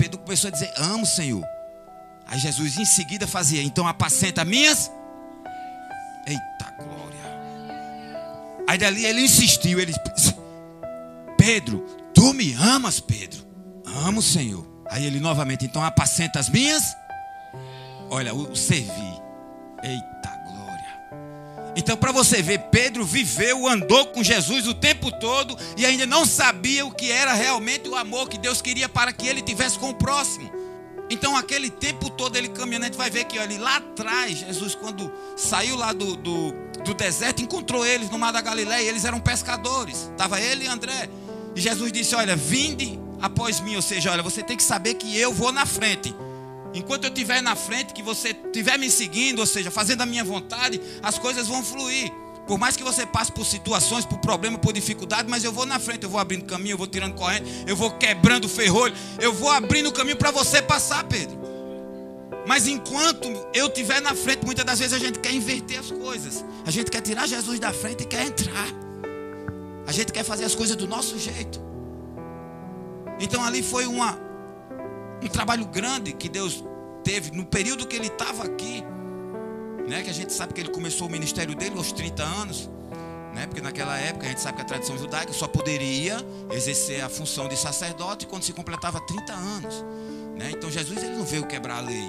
Pedro 0.00 0.18
começou 0.20 0.48
a 0.48 0.50
dizer: 0.50 0.72
Amo, 0.78 1.04
Senhor. 1.04 1.46
Aí 2.26 2.38
Jesus 2.38 2.78
em 2.78 2.86
seguida 2.86 3.26
fazia: 3.26 3.62
Então 3.62 3.86
apacenta 3.86 4.46
minhas. 4.46 4.90
Eita 6.26 6.74
glória. 6.78 7.18
Aí 8.66 8.78
dali 8.78 9.04
ele 9.04 9.20
insistiu: 9.20 9.78
Ele 9.78 9.92
Pedro, 11.36 11.84
tu 12.14 12.32
me 12.32 12.54
amas, 12.54 12.98
Pedro? 12.98 13.46
Amo, 14.06 14.22
Senhor. 14.22 14.66
Aí 14.90 15.04
ele 15.04 15.20
novamente, 15.20 15.66
então 15.66 15.84
apacenta 15.84 16.40
as 16.40 16.48
minhas. 16.48 16.82
Olha, 18.08 18.34
o, 18.34 18.56
servir. 18.56 19.22
Eita. 19.82 20.19
Então, 21.80 21.96
para 21.96 22.12
você 22.12 22.42
ver, 22.42 22.58
Pedro 22.70 23.06
viveu, 23.06 23.66
andou 23.66 24.04
com 24.08 24.22
Jesus 24.22 24.68
o 24.68 24.74
tempo 24.74 25.10
todo 25.10 25.56
e 25.78 25.86
ainda 25.86 26.04
não 26.04 26.26
sabia 26.26 26.84
o 26.84 26.90
que 26.90 27.10
era 27.10 27.32
realmente 27.32 27.88
o 27.88 27.96
amor 27.96 28.28
que 28.28 28.36
Deus 28.36 28.60
queria 28.60 28.86
para 28.86 29.14
que 29.14 29.26
ele 29.26 29.40
tivesse 29.40 29.78
com 29.78 29.88
o 29.88 29.94
próximo. 29.94 30.52
Então, 31.08 31.34
aquele 31.34 31.70
tempo 31.70 32.10
todo 32.10 32.36
ele 32.36 32.48
caminhando, 32.48 32.82
a 32.82 32.86
gente 32.88 32.98
vai 32.98 33.08
ver 33.08 33.24
que 33.24 33.38
ali 33.38 33.56
lá 33.56 33.78
atrás, 33.78 34.40
Jesus, 34.40 34.74
quando 34.74 35.10
saiu 35.38 35.74
lá 35.74 35.94
do, 35.94 36.16
do, 36.16 36.52
do 36.84 36.92
deserto, 36.92 37.40
encontrou 37.40 37.84
eles 37.84 38.10
no 38.10 38.18
mar 38.18 38.30
da 38.30 38.42
Galileia, 38.42 38.86
eles 38.86 39.06
eram 39.06 39.18
pescadores. 39.18 40.10
Estava 40.10 40.38
ele 40.38 40.66
e 40.66 40.68
André. 40.68 41.08
E 41.56 41.60
Jesus 41.62 41.90
disse: 41.90 42.14
Olha, 42.14 42.36
vinde 42.36 43.00
após 43.22 43.58
mim, 43.58 43.74
ou 43.76 43.82
seja, 43.82 44.12
olha, 44.12 44.22
você 44.22 44.42
tem 44.42 44.54
que 44.54 44.62
saber 44.62 44.94
que 44.94 45.16
eu 45.16 45.32
vou 45.32 45.50
na 45.50 45.64
frente. 45.64 46.14
Enquanto 46.72 47.04
eu 47.04 47.08
estiver 47.08 47.42
na 47.42 47.56
frente, 47.56 47.92
que 47.92 48.02
você 48.02 48.30
estiver 48.30 48.78
me 48.78 48.90
seguindo, 48.90 49.40
ou 49.40 49.46
seja, 49.46 49.70
fazendo 49.70 50.02
a 50.02 50.06
minha 50.06 50.24
vontade, 50.24 50.80
as 51.02 51.18
coisas 51.18 51.48
vão 51.48 51.64
fluir. 51.64 52.12
Por 52.46 52.58
mais 52.58 52.76
que 52.76 52.82
você 52.82 53.06
passe 53.06 53.30
por 53.30 53.44
situações, 53.44 54.04
por 54.04 54.18
problemas, 54.18 54.60
por 54.60 54.72
dificuldade, 54.72 55.28
mas 55.28 55.44
eu 55.44 55.52
vou 55.52 55.66
na 55.66 55.78
frente, 55.78 56.04
eu 56.04 56.10
vou 56.10 56.20
abrindo 56.20 56.44
caminho, 56.44 56.74
eu 56.74 56.78
vou 56.78 56.86
tirando 56.86 57.14
corrente, 57.14 57.44
eu 57.66 57.76
vou 57.76 57.92
quebrando 57.92 58.46
o 58.46 58.48
ferrolho, 58.48 58.94
eu 59.20 59.32
vou 59.32 59.50
abrindo 59.50 59.92
caminho 59.92 60.16
para 60.16 60.30
você 60.30 60.60
passar, 60.60 61.04
Pedro. 61.04 61.38
Mas 62.46 62.66
enquanto 62.66 63.28
eu 63.54 63.68
estiver 63.68 64.00
na 64.00 64.14
frente, 64.14 64.44
muitas 64.44 64.64
das 64.64 64.78
vezes 64.78 64.92
a 64.94 64.98
gente 64.98 65.18
quer 65.18 65.32
inverter 65.32 65.78
as 65.78 65.90
coisas. 65.90 66.44
A 66.66 66.70
gente 66.70 66.90
quer 66.90 67.00
tirar 67.00 67.26
Jesus 67.26 67.60
da 67.60 67.72
frente 67.72 68.02
e 68.02 68.06
quer 68.06 68.26
entrar. 68.26 68.66
A 69.86 69.92
gente 69.92 70.12
quer 70.12 70.24
fazer 70.24 70.44
as 70.44 70.54
coisas 70.54 70.74
do 70.74 70.88
nosso 70.88 71.18
jeito. 71.18 71.60
Então 73.20 73.44
ali 73.44 73.62
foi 73.62 73.86
uma, 73.86 74.18
um 75.22 75.28
trabalho 75.28 75.66
grande 75.66 76.12
que 76.12 76.28
Deus 76.28 76.64
teve 77.02 77.30
no 77.30 77.44
período 77.44 77.86
que 77.86 77.96
ele 77.96 78.06
estava 78.06 78.44
aqui, 78.44 78.82
né? 79.88 80.02
Que 80.02 80.10
a 80.10 80.14
gente 80.14 80.32
sabe 80.32 80.52
que 80.54 80.60
ele 80.60 80.70
começou 80.70 81.08
o 81.08 81.10
ministério 81.10 81.54
dele 81.54 81.76
aos 81.76 81.92
30 81.92 82.22
anos, 82.22 82.70
né? 83.34 83.46
Porque 83.46 83.60
naquela 83.60 83.98
época 83.98 84.26
a 84.26 84.28
gente 84.28 84.40
sabe 84.40 84.56
que 84.56 84.62
a 84.62 84.64
tradição 84.64 84.96
judaica 84.96 85.32
só 85.32 85.46
poderia 85.46 86.16
exercer 86.52 87.02
a 87.02 87.08
função 87.08 87.48
de 87.48 87.56
sacerdote 87.56 88.26
quando 88.26 88.42
se 88.42 88.52
completava 88.52 89.00
30 89.00 89.32
anos, 89.32 89.84
né? 90.36 90.50
Então 90.50 90.70
Jesus 90.70 91.02
ele 91.02 91.16
não 91.16 91.24
veio 91.24 91.46
quebrar 91.46 91.78
a 91.78 91.80
lei. 91.80 92.08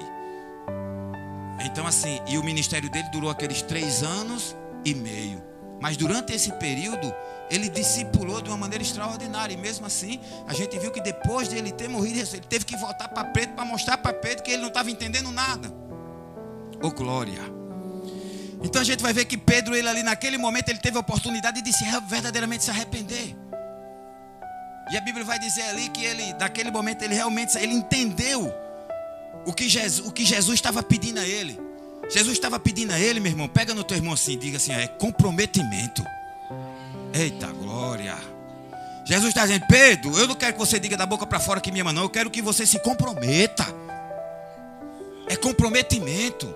Então 1.64 1.86
assim, 1.86 2.20
e 2.28 2.38
o 2.38 2.44
ministério 2.44 2.90
dele 2.90 3.08
durou 3.12 3.30
aqueles 3.30 3.62
três 3.62 4.02
anos 4.02 4.56
e 4.84 4.94
meio. 4.94 5.51
Mas 5.82 5.96
durante 5.96 6.32
esse 6.32 6.52
período 6.52 7.12
ele 7.50 7.68
discipulou 7.68 8.40
de 8.40 8.48
uma 8.48 8.56
maneira 8.56 8.84
extraordinária. 8.84 9.52
E 9.52 9.56
mesmo 9.56 9.84
assim, 9.84 10.20
a 10.46 10.54
gente 10.54 10.78
viu 10.78 10.92
que 10.92 11.00
depois 11.00 11.48
de 11.48 11.56
ele 11.56 11.72
ter 11.72 11.88
morrido, 11.88 12.20
ele 12.20 12.40
teve 12.48 12.64
que 12.64 12.76
voltar 12.76 13.08
para 13.08 13.24
Pedro 13.24 13.56
para 13.56 13.64
mostrar 13.64 13.98
para 13.98 14.12
Pedro 14.12 14.44
que 14.44 14.52
ele 14.52 14.62
não 14.62 14.68
estava 14.68 14.88
entendendo 14.92 15.32
nada. 15.32 15.74
Oh 16.80 16.92
glória! 16.92 17.42
Então 18.62 18.80
a 18.80 18.84
gente 18.84 19.02
vai 19.02 19.12
ver 19.12 19.24
que 19.24 19.36
Pedro, 19.36 19.74
ele 19.74 19.88
ali 19.88 20.04
naquele 20.04 20.38
momento, 20.38 20.68
ele 20.68 20.78
teve 20.78 20.96
a 20.96 21.00
oportunidade 21.00 21.60
de 21.60 21.72
se 21.72 21.84
verdadeiramente 22.06 22.62
se 22.62 22.70
arrepender. 22.70 23.36
E 24.92 24.96
a 24.96 25.00
Bíblia 25.00 25.24
vai 25.24 25.40
dizer 25.40 25.62
ali 25.62 25.88
que 25.88 26.04
ele, 26.04 26.32
naquele 26.34 26.70
momento, 26.70 27.02
ele 27.02 27.14
realmente 27.14 27.58
ele 27.58 27.74
entendeu 27.74 28.54
o 29.44 29.52
que 29.52 29.68
Jesus, 29.68 30.06
o 30.06 30.12
que 30.12 30.24
Jesus 30.24 30.54
estava 30.54 30.80
pedindo 30.80 31.18
a 31.18 31.26
ele. 31.26 31.71
Jesus 32.12 32.34
estava 32.34 32.58
pedindo 32.60 32.92
a 32.92 33.00
ele, 33.00 33.20
meu 33.20 33.32
irmão, 33.32 33.48
pega 33.48 33.72
no 33.72 33.82
teu 33.82 33.96
irmão 33.96 34.12
assim, 34.12 34.36
diga 34.36 34.58
assim, 34.58 34.72
é 34.72 34.86
comprometimento. 34.86 36.04
Eita 37.14 37.46
glória. 37.46 38.16
Jesus 39.04 39.28
está 39.28 39.46
dizendo, 39.46 39.66
Pedro, 39.66 40.18
eu 40.18 40.28
não 40.28 40.34
quero 40.34 40.52
que 40.52 40.58
você 40.58 40.78
diga 40.78 40.96
da 40.96 41.06
boca 41.06 41.26
para 41.26 41.40
fora 41.40 41.60
que 41.60 41.72
me 41.72 41.80
ama, 41.80 41.92
não. 41.92 42.02
Eu 42.02 42.10
quero 42.10 42.30
que 42.30 42.42
você 42.42 42.66
se 42.66 42.78
comprometa. 42.80 43.64
É 45.26 45.36
comprometimento. 45.36 46.54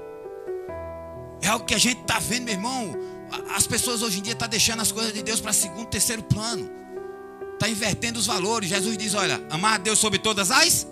É 1.41 1.49
algo 1.49 1.65
que 1.65 1.75
a 1.75 1.79
gente 1.79 2.03
está 2.03 2.19
vendo, 2.19 2.45
meu 2.45 2.55
irmão. 2.55 2.95
As 3.55 3.67
pessoas 3.67 4.03
hoje 4.03 4.19
em 4.19 4.23
dia 4.23 4.33
estão 4.35 4.47
tá 4.47 4.51
deixando 4.51 4.83
as 4.83 4.93
coisas 4.93 5.13
de 5.13 5.23
Deus 5.23 5.41
para 5.41 5.53
segundo, 5.53 5.87
terceiro 5.87 6.23
plano. 6.23 6.71
Está 7.55 7.69
invertendo 7.69 8.19
os 8.19 8.27
valores. 8.27 8.69
Jesus 8.69 8.97
diz: 8.97 9.15
Olha, 9.15 9.43
amar 9.51 9.75
a 9.75 9.79
Deus 9.79 9.99
sobre 9.99 10.19
todas 10.19 10.51
as. 10.51 10.87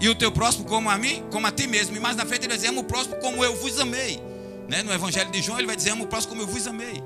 E 0.00 0.08
o 0.08 0.14
teu 0.14 0.30
próximo 0.30 0.64
como 0.64 0.88
a 0.88 0.96
mim, 0.96 1.24
como 1.30 1.46
a 1.46 1.50
ti 1.50 1.66
mesmo. 1.66 1.96
E 1.96 2.00
mais 2.00 2.16
na 2.16 2.24
frente 2.24 2.42
ele 2.42 2.48
vai 2.48 2.56
dizer: 2.56 2.68
Amo 2.68 2.80
o 2.80 2.84
próximo 2.84 3.16
como 3.16 3.44
eu 3.44 3.54
vos 3.56 3.78
amei. 3.80 4.22
Né? 4.68 4.82
No 4.82 4.92
Evangelho 4.92 5.30
de 5.30 5.42
João 5.42 5.58
ele 5.58 5.66
vai 5.66 5.76
dizer: 5.76 5.90
Amo 5.90 6.04
o 6.04 6.06
próximo 6.06 6.34
como 6.34 6.42
eu 6.42 6.46
vos 6.46 6.66
amei. 6.66 7.02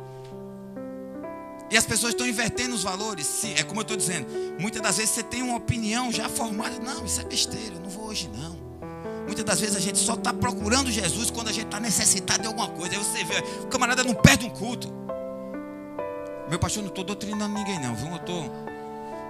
E 1.71 1.77
as 1.77 1.87
pessoas 1.87 2.13
estão 2.13 2.27
invertendo 2.27 2.75
os 2.75 2.83
valores. 2.83 3.27
Sim, 3.27 3.55
é 3.57 3.63
como 3.63 3.81
eu 3.81 3.83
estou 3.83 3.97
dizendo. 3.97 4.27
Muitas 4.61 4.83
das 4.83 4.99
vezes 4.99 5.15
você 5.15 5.23
tem 5.23 5.43
uma 5.43 5.57
opinião 5.57 6.13
já 6.13 6.29
formada. 6.29 6.79
Não, 6.79 7.07
isso 7.07 7.21
é 7.21 7.25
besteira, 7.25 7.77
eu 7.77 7.81
não 7.81 7.89
vou 7.89 8.09
hoje 8.09 8.31
não. 8.37 8.61
Muitas 9.25 9.45
das 9.45 9.61
vezes 9.61 9.77
a 9.77 9.81
gente 9.81 9.99
só 9.99 10.13
está 10.13 10.35
procurando 10.35 10.91
Jesus 10.91 11.31
quando 11.31 11.49
a 11.49 11.53
gente 11.53 11.67
está 11.67 11.81
necessitado 11.81 12.43
de 12.43 12.49
alguma 12.49 12.69
coisa. 12.69 12.95
Aí 12.95 12.99
você 12.99 13.25
vê, 13.25 13.43
o 13.63 13.69
camarada 13.69 14.05
não 14.05 14.13
perde 14.13 14.45
um 14.45 14.51
culto. 14.51 14.93
Meu 16.51 16.59
pastor, 16.59 16.83
não 16.83 16.91
estou 16.91 17.05
doutrinando 17.05 17.55
ninguém, 17.55 17.81
não, 17.81 17.95
viu? 17.95 18.09
Eu 18.09 18.17
estou. 18.17 18.72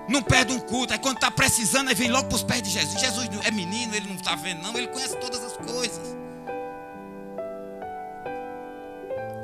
Não 0.09 0.23
perde 0.23 0.53
um 0.53 0.61
culto. 0.61 0.93
Aí 0.93 0.99
quando 0.99 1.17
está 1.17 1.31
precisando, 1.31 1.89
aí 1.89 1.95
vem 1.95 2.11
logo 2.11 2.29
para 2.29 2.37
os 2.37 2.43
pés 2.43 2.63
de 2.63 2.71
Jesus. 2.71 3.01
Jesus 3.01 3.29
é 3.45 3.51
menino, 3.51 3.95
ele 3.95 4.09
não 4.09 4.17
está 4.17 4.35
vendo, 4.35 4.63
não. 4.63 4.77
Ele 4.77 4.89
conhece 4.89 5.17
todas 5.17 5.43
as 5.43 5.57
coisas. 5.57 6.23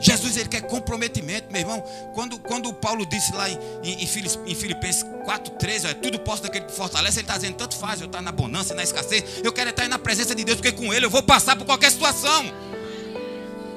Jesus 0.00 0.36
ele 0.36 0.48
quer 0.48 0.62
comprometimento, 0.62 1.50
meu 1.50 1.60
irmão. 1.60 1.82
Quando, 2.14 2.38
quando 2.38 2.72
Paulo 2.72 3.04
disse 3.04 3.32
lá 3.34 3.50
em, 3.50 3.58
em, 3.82 4.02
em 4.02 4.54
Filipenses 4.54 5.02
4,13, 5.02 5.90
é 5.90 5.94
tudo 5.94 6.18
posso 6.20 6.42
daquele 6.42 6.66
que 6.66 6.72
fortalece, 6.72 7.18
ele 7.18 7.24
está 7.24 7.36
dizendo, 7.36 7.56
tanto 7.56 7.76
faz, 7.76 8.00
eu 8.00 8.06
estar 8.06 8.22
na 8.22 8.30
bonança, 8.30 8.74
na 8.74 8.82
escassez, 8.82 9.24
eu 9.42 9.52
quero 9.52 9.70
estar 9.70 9.88
na 9.88 9.98
presença 9.98 10.34
de 10.34 10.44
Deus, 10.44 10.60
porque 10.60 10.72
com 10.72 10.94
ele 10.94 11.06
eu 11.06 11.10
vou 11.10 11.22
passar 11.22 11.56
por 11.56 11.64
qualquer 11.64 11.90
situação. 11.90 12.44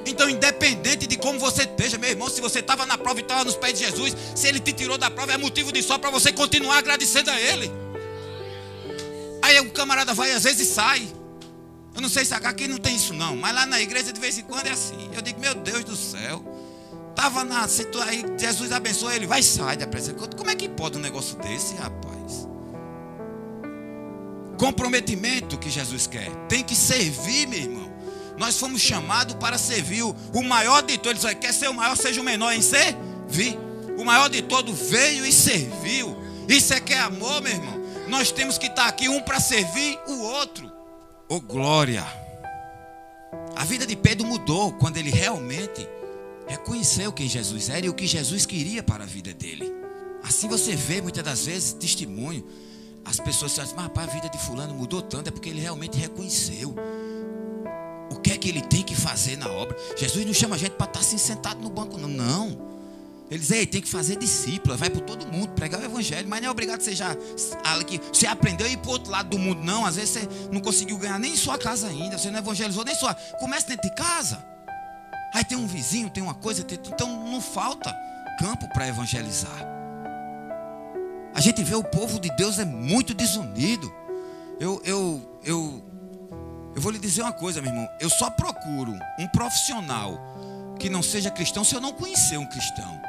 Então, 0.04 0.28
independente 0.28 1.06
de 1.06 1.16
como 1.16 1.38
você 1.38 1.62
esteja, 1.62 1.96
meu 1.98 2.10
irmão, 2.10 2.28
se 2.28 2.40
você 2.40 2.58
estava 2.58 2.84
na 2.86 2.98
prova 2.98 3.20
e 3.20 3.22
estava 3.22 3.44
nos 3.44 3.56
pés 3.56 3.78
de 3.78 3.84
Jesus, 3.84 4.16
se 4.34 4.48
ele 4.48 4.58
te 4.58 4.72
tirou 4.72 4.98
da 4.98 5.10
prova, 5.10 5.32
é 5.32 5.36
motivo 5.36 5.70
de 5.72 5.82
só 5.82 5.98
para 5.98 6.10
você 6.10 6.32
continuar 6.32 6.78
agradecendo 6.78 7.30
a 7.30 7.40
ele. 7.40 7.70
Aí 9.42 9.58
o 9.60 9.70
camarada 9.70 10.14
vai 10.14 10.32
às 10.32 10.44
vezes 10.44 10.68
sai. 10.68 11.06
Eu 11.94 12.00
não 12.00 12.08
sei 12.08 12.24
se 12.24 12.34
aqui 12.34 12.66
não 12.66 12.78
tem 12.78 12.96
isso 12.96 13.12
não, 13.12 13.36
mas 13.36 13.54
lá 13.54 13.66
na 13.66 13.80
igreja 13.80 14.12
de 14.12 14.20
vez 14.20 14.38
em 14.38 14.42
quando 14.42 14.66
é 14.66 14.70
assim. 14.70 15.10
Eu 15.14 15.20
digo, 15.20 15.40
meu 15.40 15.54
Deus 15.54 15.84
do 15.84 15.96
céu. 15.96 16.42
Estava 17.10 17.44
na 17.44 17.68
situação 17.68 18.08
aí, 18.08 18.24
Jesus 18.38 18.72
abençoa 18.72 19.14
ele, 19.14 19.26
vai 19.26 19.42
sair 19.42 19.76
da 19.76 19.86
presença. 19.86 20.16
Como 20.34 20.50
é 20.50 20.54
que 20.54 20.68
pode 20.68 20.96
um 20.96 21.00
negócio 21.00 21.36
desse, 21.38 21.74
rapaz? 21.74 22.48
Comprometimento 24.58 25.58
que 25.58 25.68
Jesus 25.68 26.06
quer. 26.06 26.30
Tem 26.48 26.64
que 26.64 26.74
servir, 26.74 27.46
meu 27.46 27.58
irmão. 27.58 27.81
Nós 28.42 28.58
fomos 28.58 28.80
chamados 28.80 29.36
para 29.36 29.56
servir. 29.56 30.02
O 30.02 30.42
maior 30.42 30.82
de 30.82 30.98
todos, 30.98 31.22
ele 31.22 31.36
quer 31.36 31.54
ser 31.54 31.68
o 31.68 31.74
maior, 31.74 31.96
seja 31.96 32.20
o 32.20 32.24
menor 32.24 32.52
em 32.52 32.60
servir. 32.60 33.56
O 33.96 34.04
maior 34.04 34.28
de 34.28 34.42
todos 34.42 34.76
veio 34.90 35.24
e 35.24 35.32
serviu. 35.32 36.16
Isso 36.48 36.74
é 36.74 36.80
que 36.80 36.92
é 36.92 36.98
amor, 36.98 37.40
meu 37.40 37.52
irmão. 37.52 37.80
Nós 38.08 38.32
temos 38.32 38.58
que 38.58 38.66
estar 38.66 38.88
aqui 38.88 39.08
um 39.08 39.22
para 39.22 39.38
servir 39.38 39.96
o 40.08 40.22
outro. 40.22 40.68
Oh 41.28 41.40
glória! 41.40 42.04
A 43.54 43.64
vida 43.64 43.86
de 43.86 43.94
Pedro 43.94 44.26
mudou 44.26 44.72
quando 44.72 44.96
ele 44.96 45.10
realmente 45.10 45.88
reconheceu 46.48 47.12
quem 47.12 47.28
Jesus 47.28 47.68
era 47.68 47.86
e 47.86 47.88
o 47.88 47.94
que 47.94 48.08
Jesus 48.08 48.44
queria 48.44 48.82
para 48.82 49.04
a 49.04 49.06
vida 49.06 49.32
dele. 49.32 49.72
Assim 50.24 50.48
você 50.48 50.74
vê 50.74 51.00
muitas 51.00 51.22
das 51.22 51.46
vezes 51.46 51.74
testemunho. 51.74 52.44
As 53.04 53.20
pessoas 53.20 53.52
dizem, 53.54 53.72
mas 53.76 53.84
rapaz, 53.84 54.08
a 54.08 54.12
vida 54.12 54.28
de 54.28 54.38
fulano 54.38 54.74
mudou 54.74 55.00
tanto, 55.00 55.28
é 55.28 55.30
porque 55.30 55.48
ele 55.48 55.60
realmente 55.60 55.96
reconheceu. 55.96 56.74
O 58.12 58.20
que 58.20 58.32
é 58.32 58.36
que 58.36 58.48
ele 58.48 58.60
tem 58.60 58.82
que 58.82 58.94
fazer 58.94 59.36
na 59.36 59.50
obra? 59.50 59.76
Jesus 59.96 60.24
não 60.26 60.34
chama 60.34 60.54
a 60.54 60.58
gente 60.58 60.72
para 60.72 60.86
estar 60.86 61.00
assim 61.00 61.18
sentado 61.18 61.60
no 61.60 61.70
banco, 61.70 61.98
não. 61.98 62.08
Não. 62.08 62.72
Ele 63.30 63.38
diz, 63.38 63.50
ei, 63.50 63.66
tem 63.66 63.80
que 63.80 63.88
fazer 63.88 64.16
discípula, 64.16 64.76
vai 64.76 64.90
para 64.90 65.00
todo 65.00 65.26
mundo, 65.26 65.52
pregar 65.52 65.80
o 65.80 65.84
evangelho, 65.84 66.28
mas 66.28 66.42
não 66.42 66.48
é 66.48 66.50
obrigado 66.50 66.82
você 66.82 66.94
já 66.94 67.16
que 67.86 67.98
você 68.12 68.26
aprendeu 68.26 68.66
a 68.66 68.70
ir 68.70 68.76
para 68.76 68.88
o 68.88 68.92
outro 68.92 69.10
lado 69.10 69.30
do 69.30 69.38
mundo, 69.38 69.62
não. 69.64 69.86
Às 69.86 69.96
vezes 69.96 70.10
você 70.10 70.28
não 70.50 70.60
conseguiu 70.60 70.98
ganhar 70.98 71.18
nem 71.18 71.34
sua 71.34 71.56
casa 71.56 71.88
ainda, 71.88 72.18
você 72.18 72.30
não 72.30 72.38
evangelizou 72.38 72.84
nem 72.84 72.94
sua. 72.94 73.14
Comece 73.40 73.68
dentro 73.68 73.88
de 73.88 73.94
casa. 73.94 74.44
Aí 75.32 75.42
tem 75.42 75.56
um 75.56 75.66
vizinho, 75.66 76.10
tem 76.10 76.22
uma 76.22 76.34
coisa, 76.34 76.62
tem... 76.62 76.78
então 76.86 77.08
não 77.30 77.40
falta 77.40 77.90
campo 78.38 78.68
para 78.68 78.86
evangelizar. 78.86 79.66
A 81.34 81.40
gente 81.40 81.64
vê 81.64 81.74
o 81.74 81.82
povo 81.82 82.20
de 82.20 82.28
Deus 82.36 82.58
é 82.58 82.66
muito 82.66 83.14
desunido. 83.14 83.90
Eu, 84.60 84.82
eu, 84.84 85.40
eu, 85.42 85.82
eu 86.74 86.80
vou 86.80 86.90
lhe 86.90 86.98
dizer 86.98 87.22
uma 87.22 87.32
coisa, 87.32 87.60
meu 87.60 87.70
irmão. 87.70 87.88
Eu 88.00 88.10
só 88.10 88.30
procuro 88.30 88.92
um 89.18 89.28
profissional 89.28 90.18
que 90.78 90.88
não 90.88 91.02
seja 91.02 91.30
cristão 91.30 91.64
se 91.64 91.74
eu 91.74 91.80
não 91.80 91.92
conhecer 91.92 92.36
um 92.38 92.46
cristão. 92.46 93.00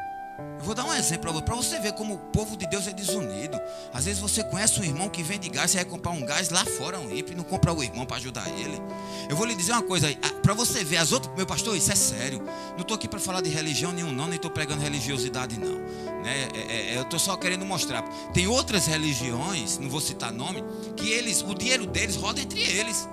Eu 0.58 0.66
vou 0.66 0.74
dar 0.74 0.86
um 0.86 0.94
exemplo 0.94 1.42
para 1.42 1.56
você 1.56 1.80
ver 1.80 1.92
como 1.94 2.14
o 2.16 2.18
povo 2.18 2.56
de 2.56 2.66
Deus 2.66 2.88
é 2.88 2.94
desunido. 2.94 3.60
Às 3.94 4.06
vezes 4.06 4.22
você 4.22 4.44
conhece 4.44 4.80
um 4.80 4.84
irmão 4.84 5.10
que 5.10 5.22
vende 5.22 5.50
gás, 5.50 5.72
você 5.72 5.78
vai 5.78 5.86
comprar 5.86 6.12
um 6.12 6.26
gás 6.26 6.50
lá 6.50 6.64
fora, 6.64 7.00
um 7.00 7.08
hippie, 7.08 7.36
não 7.36 7.44
compra 7.44 7.74
o 7.74 7.84
irmão 7.84 8.06
para 8.06 8.18
ajudar 8.18 8.48
ele. 8.48 8.82
Eu 9.30 9.36
vou 9.36 9.46
lhe 9.46 9.56
dizer 9.56 9.74
uma 9.74 9.84
coisa, 9.84 10.08
para 10.42 10.54
você 10.54 10.84
ver 10.84 10.98
as 10.98 11.12
outras, 11.12 11.36
meu 11.36 11.46
pastor, 11.46 11.76
isso 11.76 11.92
é 11.92 11.96
sério. 11.96 12.42
Não 12.72 12.82
estou 12.82 12.96
aqui 12.96 13.08
para 13.08 13.20
falar 13.20 13.42
de 13.42 13.50
religião 13.50 13.92
nenhum, 13.92 14.12
não, 14.12 14.26
nem 14.26 14.38
estou 14.38 14.50
pregando 14.50 14.82
religiosidade, 14.82 15.60
não. 15.60 15.80
Né? 16.24 16.50
É, 16.54 16.58
é, 16.58 16.94
é 16.94 16.98
eu 16.98 17.02
estou 17.02 17.20
só 17.20 17.36
querendo 17.36 17.66
mostrar. 17.66 18.02
Tem 18.34 18.48
outras 18.48 18.88
religiões, 18.88 19.78
não 19.78 19.90
vou 19.90 20.00
citar 20.00 20.32
nome, 20.32 20.64
que 20.96 21.10
eles, 21.10 21.42
o 21.42 21.54
dinheiro 21.54 21.86
deles 21.86 22.16
roda 22.16 22.40
entre 22.40 22.62
eles. 22.62 23.08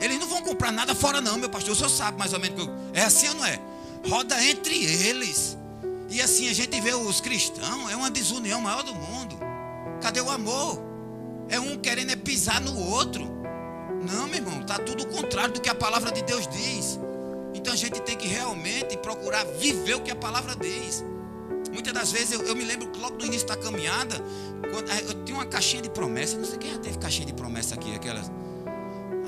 Eles 0.00 0.18
não 0.18 0.26
vão 0.26 0.42
comprar 0.42 0.70
nada 0.70 0.94
fora, 0.94 1.20
não, 1.20 1.38
meu 1.38 1.48
pastor. 1.48 1.72
O 1.72 1.76
senhor 1.76 1.88
sabe 1.88 2.18
mais 2.18 2.32
ou 2.32 2.40
menos 2.40 2.62
que 2.62 2.68
eu, 2.68 2.74
é 2.92 3.04
assim 3.04 3.28
ou 3.28 3.34
não 3.34 3.44
é? 3.44 3.60
roda 4.08 4.42
entre 4.44 4.84
eles. 4.84 5.56
E 6.08 6.20
assim 6.20 6.48
a 6.48 6.52
gente 6.52 6.80
vê 6.80 6.94
os 6.94 7.20
cristãos, 7.20 7.90
é 7.90 7.96
uma 7.96 8.10
desunião 8.10 8.60
maior 8.60 8.82
do 8.82 8.94
mundo. 8.94 9.36
Cadê 10.00 10.20
o 10.20 10.30
amor? 10.30 10.78
É 11.48 11.58
um 11.58 11.76
querendo 11.76 12.10
é 12.10 12.16
pisar 12.16 12.60
no 12.60 12.78
outro. 12.78 13.24
Não, 14.08 14.26
meu 14.26 14.36
irmão, 14.36 14.60
está 14.60 14.78
tudo 14.78 15.02
o 15.02 15.06
contrário 15.06 15.54
do 15.54 15.60
que 15.60 15.68
a 15.68 15.74
palavra 15.74 16.12
de 16.12 16.22
Deus 16.22 16.46
diz. 16.48 16.98
Então 17.54 17.72
a 17.72 17.76
gente 17.76 18.00
tem 18.02 18.16
que 18.16 18.28
realmente 18.28 18.96
procurar 18.98 19.44
viver 19.44 19.94
o 19.94 20.00
que 20.00 20.10
a 20.10 20.16
palavra 20.16 20.54
diz. 20.56 21.04
Muitas 21.72 21.92
das 21.92 22.12
vezes 22.12 22.32
eu, 22.32 22.42
eu 22.42 22.54
me 22.54 22.64
lembro 22.64 22.90
logo 22.98 23.16
no 23.16 23.26
início 23.26 23.46
da 23.46 23.56
caminhada, 23.56 24.16
quando, 24.70 24.88
eu 24.90 25.24
tinha 25.24 25.36
uma 25.36 25.46
caixinha 25.46 25.82
de 25.82 25.90
promessa. 25.90 26.36
Não 26.36 26.44
sei 26.44 26.58
quem 26.58 26.72
já 26.72 26.78
teve 26.78 26.98
caixinha 26.98 27.26
de 27.26 27.32
promessa 27.32 27.74
aqui, 27.74 27.94
aquelas. 27.94 28.30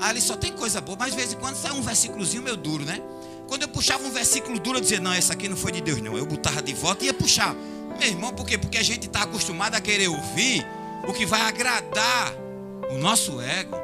Ali 0.01 0.21
só 0.21 0.35
tem 0.35 0.51
coisa 0.51 0.79
boa, 0.79 0.97
mas 0.97 1.11
de 1.11 1.17
vez 1.17 1.33
em 1.33 1.37
quando 1.37 1.55
sai 1.55 1.71
um 1.71 1.81
versículozinho 1.81 2.41
meio 2.41 2.55
duro, 2.55 2.85
né? 2.85 3.01
Quando 3.47 3.63
eu 3.63 3.67
puxava 3.67 4.05
um 4.05 4.11
versículo 4.11 4.59
duro, 4.59 4.77
eu 4.77 4.81
dizia, 4.81 4.99
não, 4.99 5.13
esse 5.13 5.31
aqui 5.31 5.49
não 5.49 5.57
foi 5.57 5.71
de 5.71 5.81
Deus, 5.81 6.01
não. 6.01 6.17
Eu 6.17 6.25
botava 6.25 6.61
de 6.61 6.73
volta 6.73 7.03
e 7.03 7.07
ia 7.07 7.13
puxar. 7.13 7.55
Meu 7.99 8.07
irmão, 8.07 8.31
por 8.31 8.45
quê? 8.45 8.57
Porque 8.57 8.77
a 8.77 8.83
gente 8.83 9.07
está 9.07 9.23
acostumado 9.23 9.75
a 9.75 9.81
querer 9.81 10.07
ouvir 10.07 10.65
o 11.07 11.13
que 11.13 11.25
vai 11.25 11.41
agradar 11.41 12.33
o 12.91 12.97
nosso 12.97 13.41
ego. 13.41 13.75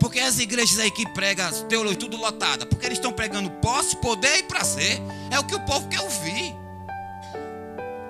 Porque 0.00 0.18
as 0.18 0.38
igrejas 0.38 0.78
aí 0.78 0.90
que 0.90 1.08
pregam 1.10 1.50
teologia 1.68 1.98
tudo 1.98 2.16
lotada, 2.16 2.66
porque 2.66 2.86
eles 2.86 2.98
estão 2.98 3.12
pregando 3.12 3.50
posse, 3.50 3.96
poder 3.96 4.38
e 4.38 4.42
prazer. 4.42 5.00
É 5.30 5.38
o 5.38 5.44
que 5.44 5.54
o 5.54 5.60
povo 5.60 5.86
quer 5.88 6.00
ouvir. 6.00 6.54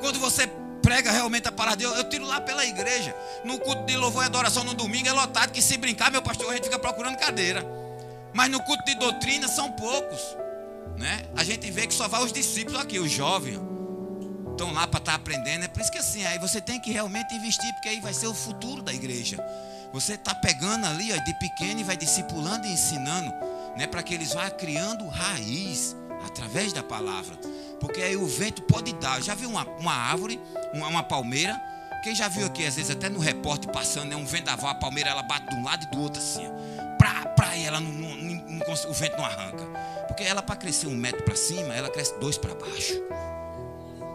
Quando 0.00 0.18
você 0.18 0.48
prega 0.84 1.10
realmente 1.10 1.48
a 1.48 1.52
palavra 1.52 1.78
de 1.78 1.84
Deus, 1.84 1.96
eu 1.96 2.04
tiro 2.04 2.26
lá 2.26 2.42
pela 2.42 2.64
igreja. 2.66 3.16
No 3.42 3.58
culto 3.58 3.86
de 3.86 3.96
louvor 3.96 4.22
e 4.22 4.26
adoração 4.26 4.62
no 4.64 4.74
domingo 4.74 5.08
é 5.08 5.12
lotado, 5.12 5.50
que 5.50 5.62
se 5.62 5.78
brincar, 5.78 6.12
meu 6.12 6.20
pastor, 6.20 6.50
a 6.50 6.54
gente 6.54 6.64
fica 6.64 6.78
procurando 6.78 7.16
cadeira. 7.16 7.64
Mas 8.34 8.50
no 8.50 8.60
culto 8.62 8.84
de 8.84 8.94
doutrina 8.96 9.48
são 9.48 9.72
poucos. 9.72 10.20
Né? 10.98 11.24
A 11.34 11.42
gente 11.42 11.70
vê 11.70 11.86
que 11.86 11.94
só 11.94 12.06
vai 12.06 12.22
os 12.22 12.32
discípulos 12.32 12.78
aqui, 12.78 12.98
os 12.98 13.10
jovens 13.10 13.58
estão 14.50 14.72
lá 14.72 14.86
para 14.86 14.98
estar 14.98 15.12
tá 15.12 15.16
aprendendo. 15.16 15.64
É 15.64 15.68
por 15.68 15.80
isso 15.80 15.90
que 15.90 15.98
assim, 15.98 16.22
aí 16.26 16.38
você 16.38 16.60
tem 16.60 16.78
que 16.78 16.92
realmente 16.92 17.34
investir, 17.34 17.72
porque 17.72 17.88
aí 17.88 18.00
vai 18.00 18.12
ser 18.12 18.26
o 18.26 18.34
futuro 18.34 18.82
da 18.82 18.92
igreja. 18.92 19.42
Você 19.90 20.14
está 20.14 20.34
pegando 20.34 20.86
ali 20.86 21.12
ó, 21.12 21.16
de 21.16 21.34
pequeno 21.38 21.80
e 21.80 21.84
vai 21.84 21.96
discipulando 21.96 22.66
e 22.66 22.72
ensinando, 22.72 23.32
né, 23.76 23.86
para 23.86 24.02
que 24.02 24.12
eles 24.12 24.34
vá 24.34 24.50
criando 24.50 25.08
raiz 25.08 25.96
através 26.26 26.72
da 26.74 26.82
palavra. 26.82 27.36
Porque 27.84 28.00
aí 28.00 28.16
o 28.16 28.26
vento 28.26 28.62
pode 28.62 28.94
dar. 28.94 29.22
Já 29.22 29.34
viu 29.34 29.50
uma, 29.50 29.66
uma 29.78 29.92
árvore, 29.92 30.40
uma, 30.72 30.88
uma 30.88 31.02
palmeira? 31.02 31.54
Quem 32.02 32.14
já 32.14 32.28
viu 32.28 32.46
aqui, 32.46 32.64
às 32.64 32.76
vezes, 32.76 32.90
até 32.90 33.10
no 33.10 33.18
repórter 33.18 33.70
passando, 33.70 34.10
é 34.10 34.16
um 34.16 34.24
vendaval, 34.24 34.70
a 34.70 34.74
palmeira 34.74 35.10
ela 35.10 35.22
bate 35.22 35.50
de 35.50 35.56
um 35.56 35.62
lado 35.62 35.84
e 35.84 35.90
do 35.94 36.00
outro 36.00 36.18
assim. 36.18 36.46
Pra, 36.96 37.26
pra 37.26 37.54
ela, 37.58 37.80
não, 37.80 37.90
não, 37.92 38.16
não, 38.16 38.90
o 38.90 38.94
vento 38.94 39.18
não 39.18 39.24
arranca. 39.26 39.66
Porque 40.08 40.22
ela, 40.22 40.42
para 40.42 40.56
crescer 40.56 40.86
um 40.86 40.96
metro 40.96 41.22
para 41.24 41.36
cima, 41.36 41.74
ela 41.74 41.90
cresce 41.90 42.18
dois 42.18 42.38
para 42.38 42.54
baixo. 42.54 42.94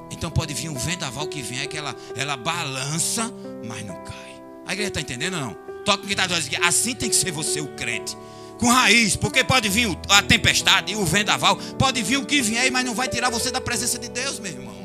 Então 0.10 0.32
pode 0.32 0.52
vir 0.56 0.70
um 0.70 0.76
vendaval 0.76 1.28
que 1.28 1.44
vem, 1.44 1.60
é 1.60 1.68
que 1.68 1.78
ela, 1.78 1.96
ela 2.16 2.36
balança, 2.36 3.32
mas 3.68 3.86
não 3.86 4.04
cai. 4.04 4.42
A 4.66 4.74
igreja 4.74 4.88
está 4.88 5.02
entendendo 5.02 5.36
ou 5.36 5.42
não? 5.42 5.54
Toca 5.86 6.08
quem 6.08 6.18
está 6.18 6.26
assim 6.68 6.96
tem 6.96 7.08
que 7.08 7.16
ser 7.16 7.30
você, 7.30 7.62
o 7.62 7.68
crente. 7.76 8.18
Com 8.60 8.68
raiz, 8.68 9.16
porque 9.16 9.44
pode 9.44 9.70
vir 9.70 9.98
a 10.10 10.22
tempestade 10.22 10.92
e 10.92 10.96
o 10.96 11.06
vendaval, 11.06 11.56
pode 11.78 12.04
vir 12.04 12.18
o 12.18 12.26
que 12.26 12.42
vier, 12.42 12.70
mas 12.70 12.86
não 12.86 12.94
vai 12.94 13.08
tirar 13.08 13.30
você 13.30 13.50
da 13.50 13.62
presença 13.62 13.98
de 13.98 14.10
Deus, 14.10 14.38
meu 14.38 14.52
irmão. 14.52 14.76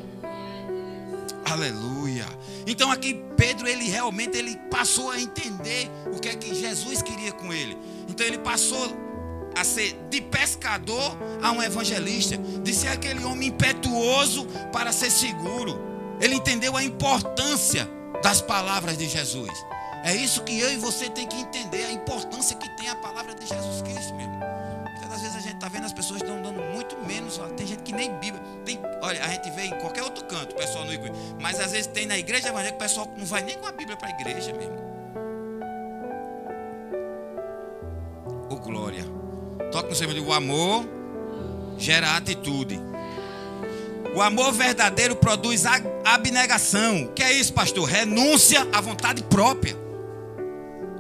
Aleluia. 1.45 2.27
Então 2.67 2.91
aqui 2.91 3.21
Pedro, 3.37 3.67
ele 3.69 3.85
realmente 3.85 4.39
ele 4.39 4.57
passou 4.71 5.11
a 5.11 5.21
entender 5.21 5.91
o 6.13 6.19
que 6.19 6.29
é 6.29 6.35
que 6.35 6.55
Jesus 6.55 7.03
queria 7.03 7.33
com 7.33 7.53
ele. 7.53 7.77
Então 8.09 8.27
ele 8.27 8.39
passou 8.39 8.97
a 9.57 9.65
ser 9.65 9.97
de 10.11 10.21
pescador 10.21 11.17
a 11.43 11.53
um 11.53 11.63
evangelista, 11.63 12.37
de 12.37 12.75
ser 12.75 12.89
aquele 12.89 13.25
homem 13.25 13.49
impetuoso 13.49 14.47
para 14.73 14.93
ser 14.93 15.11
seguro. 15.11 15.79
Ele 16.21 16.37
entendeu 16.37 16.77
a 16.77 16.83
importância 16.83 17.89
das 18.23 18.41
palavras 18.41 18.97
de 18.97 19.09
Jesus. 19.09 19.53
É 20.05 20.15
isso 20.15 20.43
que 20.43 20.61
eu 20.61 20.71
e 20.71 20.77
você 20.77 21.09
tem 21.09 21.27
que 21.27 21.35
entender, 21.35 21.87
a 21.87 21.91
importância 21.91 22.55
que 22.55 22.69
tem 22.77 22.91
a 22.91 22.95
palavra 22.97 23.35
de 23.35 23.47
Jesus 23.47 23.81
Cristo 23.81 24.15
mesmo. 24.15 24.39
Porque 24.39 25.15
às 25.15 25.23
vezes 25.23 25.35
a 25.35 25.41
gente 25.41 25.55
está 25.55 25.67
vendo 25.67 25.87
as 25.87 25.95
pessoas 25.95 26.21
estão 26.21 26.43
dando 26.43 26.61
muito 26.61 26.95
menos. 27.07 27.41
Tem 27.57 27.67
gente 27.67 27.83
que 27.83 27.93
nem 27.93 28.13
Bíblia. 28.19 28.43
Tem, 28.67 28.79
olha, 29.01 29.25
a 29.25 29.29
gente 29.29 29.51
vê 29.53 29.63
em 29.63 29.79
qualquer 29.79 30.03
outro 30.03 30.23
canto, 30.27 30.55
pessoal 30.55 30.85
não 30.85 30.93
Mas 31.41 31.59
às 31.59 31.73
vezes 31.73 31.87
tem 31.87 32.05
na 32.05 32.19
igreja 32.19 32.49
evangélica, 32.49 32.77
o 32.77 32.79
pessoal 32.81 33.11
não 33.17 33.25
vai 33.25 33.43
nem 33.43 33.57
com 33.57 33.67
a 33.67 33.73
Bíblia 33.73 33.97
para 33.97 34.09
a 34.09 34.11
igreja 34.11 34.53
mesmo. 34.53 34.77
Ô 38.51 38.57
glória. 38.57 39.07
Toca 39.73 39.89
no 39.89 39.95
seu 39.95 40.07
o 40.23 40.33
amor 40.35 40.87
gera 41.79 42.15
atitude. 42.15 42.79
O 44.15 44.21
amor 44.21 44.53
verdadeiro 44.53 45.17
produz 45.17 45.65
abnegação. 46.05 47.05
O 47.05 47.13
que 47.13 47.23
é 47.23 47.33
isso, 47.33 47.55
pastor? 47.55 47.89
Renúncia 47.89 48.69
à 48.71 48.83
vontade 48.83 49.23
própria. 49.23 49.84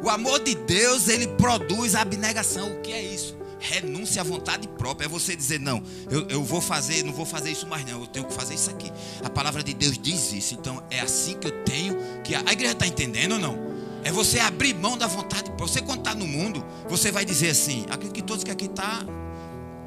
O 0.04 0.10
amor 0.10 0.38
de 0.40 0.54
Deus, 0.54 1.08
ele 1.08 1.26
produz 1.26 1.94
abnegação. 1.94 2.70
O 2.72 2.80
que 2.82 2.92
é 2.92 3.02
isso? 3.02 3.34
Renúncia 3.58 4.20
à 4.20 4.24
vontade 4.24 4.68
própria. 4.68 5.06
É 5.06 5.08
você 5.08 5.34
dizer, 5.34 5.58
não, 5.58 5.82
eu, 6.10 6.28
eu 6.28 6.44
vou 6.44 6.60
fazer, 6.60 7.02
não 7.02 7.12
vou 7.14 7.24
fazer 7.24 7.50
isso 7.50 7.66
mais, 7.66 7.86
não. 7.86 8.02
Eu 8.02 8.06
tenho 8.06 8.26
que 8.26 8.34
fazer 8.34 8.52
isso 8.52 8.68
aqui. 8.68 8.92
A 9.24 9.30
palavra 9.30 9.62
de 9.62 9.72
Deus 9.72 9.96
diz 9.96 10.30
isso. 10.34 10.52
Então 10.52 10.84
é 10.90 11.00
assim 11.00 11.38
que 11.38 11.46
eu 11.46 11.64
tenho 11.64 11.96
que. 12.22 12.34
A 12.34 12.52
igreja 12.52 12.72
está 12.72 12.86
entendendo 12.86 13.32
ou 13.32 13.38
não? 13.38 13.56
É 14.04 14.12
você 14.12 14.38
abrir 14.40 14.74
mão 14.74 14.98
da 14.98 15.06
vontade. 15.06 15.50
Você 15.56 15.80
quando 15.80 16.00
está 16.00 16.14
no 16.14 16.26
mundo, 16.26 16.62
você 16.86 17.10
vai 17.10 17.24
dizer 17.24 17.48
assim. 17.48 17.86
Acredito 17.88 18.12
que 18.12 18.22
todos 18.22 18.44
que 18.44 18.50
aqui 18.50 18.66
está, 18.66 19.06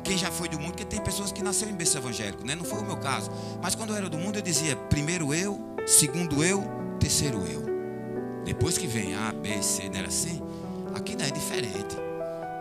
quem 0.03 0.17
já 0.17 0.31
foi 0.31 0.49
do 0.49 0.59
mundo, 0.59 0.71
porque 0.71 0.85
tem 0.85 0.99
pessoas 0.99 1.31
que 1.31 1.43
nasceram 1.43 1.73
em 1.73 1.75
berço 1.75 1.95
evangélico, 1.95 2.43
né? 2.43 2.55
Não 2.55 2.65
foi 2.65 2.79
o 2.79 2.85
meu 2.85 2.97
caso. 2.97 3.29
Mas 3.61 3.75
quando 3.75 3.91
eu 3.91 3.95
era 3.95 4.09
do 4.09 4.17
mundo, 4.17 4.37
eu 4.37 4.41
dizia 4.41 4.75
primeiro 4.75 5.31
eu, 5.31 5.61
segundo 5.85 6.43
eu, 6.43 6.63
terceiro 6.99 7.45
eu. 7.45 7.66
Depois 8.47 8.77
que 8.77 8.87
vem 8.87 9.13
A, 9.13 9.33
B, 9.33 9.61
C, 9.61 9.89
não 9.89 9.97
era 9.97 10.07
assim? 10.07 10.41
Aqui 10.95 11.17
não 11.17 11.25
é 11.25 11.29
diferente. 11.29 11.97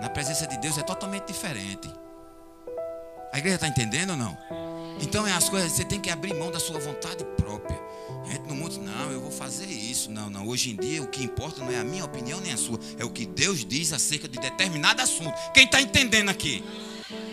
Na 0.03 0.09
presença 0.09 0.45
de 0.45 0.59
Deus 0.59 0.77
é 0.77 0.83
totalmente 0.83 1.29
diferente. 1.29 1.89
A 3.33 3.39
igreja 3.39 3.55
está 3.55 3.69
entendendo 3.69 4.11
ou 4.11 4.17
não? 4.17 4.37
Então 5.01 5.25
é 5.25 5.33
as 5.33 5.49
coisas, 5.49 5.71
você 5.71 5.85
tem 5.85 6.01
que 6.01 6.11
abrir 6.11 6.35
mão 6.35 6.51
da 6.51 6.59
sua 6.59 6.81
vontade 6.81 7.25
própria. 7.37 7.81
A 8.25 8.33
gente 8.33 8.49
no 8.49 8.57
mundo, 8.57 8.81
não, 8.81 9.13
eu 9.13 9.21
vou 9.21 9.31
fazer 9.31 9.67
isso. 9.67 10.11
Não, 10.11 10.29
não. 10.29 10.49
Hoje 10.49 10.73
em 10.73 10.77
dia 10.77 11.01
o 11.01 11.07
que 11.07 11.23
importa 11.23 11.61
não 11.61 11.71
é 11.71 11.79
a 11.79 11.85
minha 11.85 12.05
opinião 12.05 12.41
nem 12.41 12.53
a 12.53 12.57
sua. 12.57 12.81
É 12.99 13.05
o 13.05 13.11
que 13.11 13.25
Deus 13.25 13.65
diz 13.65 13.93
acerca 13.93 14.27
de 14.27 14.41
determinado 14.41 15.01
assunto. 15.01 15.35
Quem 15.55 15.67
está 15.67 15.81
entendendo 15.81 16.31
aqui? 16.31 16.65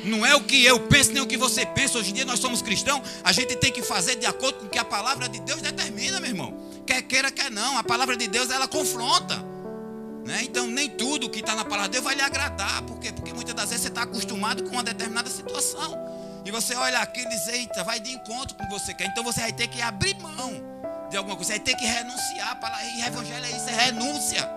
Não 0.03 0.25
é 0.25 0.35
o 0.35 0.43
que 0.43 0.63
eu 0.63 0.79
penso 0.87 1.11
nem 1.11 1.21
o 1.21 1.27
que 1.27 1.37
você 1.37 1.65
pensa. 1.65 1.97
Hoje 1.97 2.11
em 2.11 2.13
dia 2.13 2.25
nós 2.25 2.39
somos 2.39 2.61
cristãos. 2.61 3.01
A 3.23 3.31
gente 3.31 3.55
tem 3.55 3.71
que 3.71 3.81
fazer 3.81 4.15
de 4.15 4.25
acordo 4.25 4.59
com 4.59 4.65
o 4.65 4.69
que 4.69 4.77
a 4.77 4.85
palavra 4.85 5.27
de 5.27 5.39
Deus 5.39 5.61
determina, 5.61 6.19
meu 6.19 6.29
irmão. 6.29 6.53
Quer 6.85 7.01
queira, 7.03 7.31
quer 7.31 7.49
não. 7.49 7.77
A 7.77 7.83
palavra 7.83 8.15
de 8.15 8.27
Deus 8.27 8.49
ela 8.49 8.67
confronta. 8.67 9.35
Né? 10.25 10.43
Então 10.43 10.67
nem 10.67 10.89
tudo 10.89 11.29
que 11.29 11.39
está 11.39 11.55
na 11.55 11.65
palavra 11.65 11.87
de 11.87 11.93
Deus 11.93 12.03
vai 12.03 12.15
lhe 12.15 12.21
agradar. 12.21 12.83
Por 12.83 12.99
quê? 12.99 13.11
Porque 13.11 13.33
muitas 13.33 13.53
das 13.55 13.69
vezes 13.69 13.83
você 13.83 13.89
está 13.89 14.03
acostumado 14.03 14.63
com 14.63 14.69
uma 14.69 14.83
determinada 14.83 15.29
situação. 15.29 15.97
E 16.45 16.51
você 16.51 16.75
olha 16.75 16.99
aqui 16.99 17.21
e 17.21 17.29
diz, 17.29 17.47
eita, 17.47 17.83
vai 17.83 17.99
de 17.99 18.11
encontro 18.11 18.55
com 18.55 18.63
o 18.63 18.67
que 18.67 18.73
você 18.73 18.93
quer. 18.93 19.07
Então 19.07 19.23
você 19.23 19.41
vai 19.41 19.53
ter 19.53 19.67
que 19.67 19.81
abrir 19.81 20.15
mão 20.19 20.53
de 21.09 21.17
alguma 21.17 21.35
coisa. 21.35 21.53
Você 21.53 21.57
vai 21.57 21.65
ter 21.65 21.75
que 21.75 21.85
renunciar. 21.85 22.59
E 22.95 23.01
evangelho 23.01 23.45
é 23.45 23.49
isso, 23.49 23.69
é 23.69 23.85
renúncia. 23.85 24.49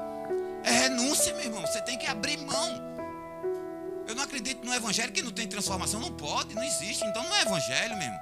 É 0.63 0.71
renúncia, 0.73 1.33
meu 1.35 1.45
irmão. 1.45 1.63
Você 1.63 1.81
tem 1.81 1.97
que 1.97 2.07
abrir 2.07 2.39
mão. 2.39 2.86
Eu 4.07 4.15
não 4.15 4.23
acredito 4.23 4.65
no 4.65 4.73
evangelho 4.75 5.13
que 5.13 5.23
não 5.23 5.31
tem 5.31 5.47
transformação. 5.47 6.01
Não 6.01 6.13
pode, 6.13 6.55
não 6.55 6.63
existe. 6.63 7.05
Então 7.05 7.23
não 7.23 7.35
é 7.35 7.43
evangelho 7.43 7.97
mesmo. 7.97 8.19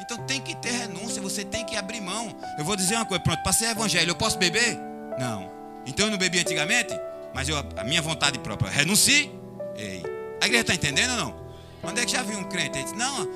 Então 0.00 0.18
tem 0.26 0.40
que 0.40 0.54
ter 0.56 0.70
renúncia. 0.70 1.20
Você 1.22 1.44
tem 1.44 1.64
que 1.64 1.76
abrir 1.76 2.00
mão. 2.00 2.34
Eu 2.58 2.64
vou 2.64 2.76
dizer 2.76 2.96
uma 2.96 3.06
coisa, 3.06 3.22
pronto, 3.22 3.42
para 3.42 3.52
ser 3.52 3.66
evangelho, 3.66 4.10
eu 4.10 4.16
posso 4.16 4.38
beber? 4.38 4.78
Não. 5.18 5.50
Então 5.86 6.06
eu 6.06 6.10
não 6.10 6.18
bebi 6.18 6.40
antigamente, 6.40 6.94
mas 7.34 7.48
eu, 7.48 7.56
a 7.58 7.84
minha 7.84 8.02
vontade 8.02 8.38
própria, 8.38 8.70
renuncie. 8.70 9.30
Ei. 9.76 10.02
A 10.42 10.46
igreja 10.46 10.62
está 10.62 10.74
entendendo 10.74 11.10
ou 11.10 11.16
não? 11.16 11.50
Quando 11.80 11.98
é 11.98 12.04
que 12.04 12.12
já 12.12 12.22
viu 12.22 12.38
um 12.38 12.44
crente? 12.44 12.78
Ele 12.78 12.84
disse, 12.84 12.96
não, 12.96 13.26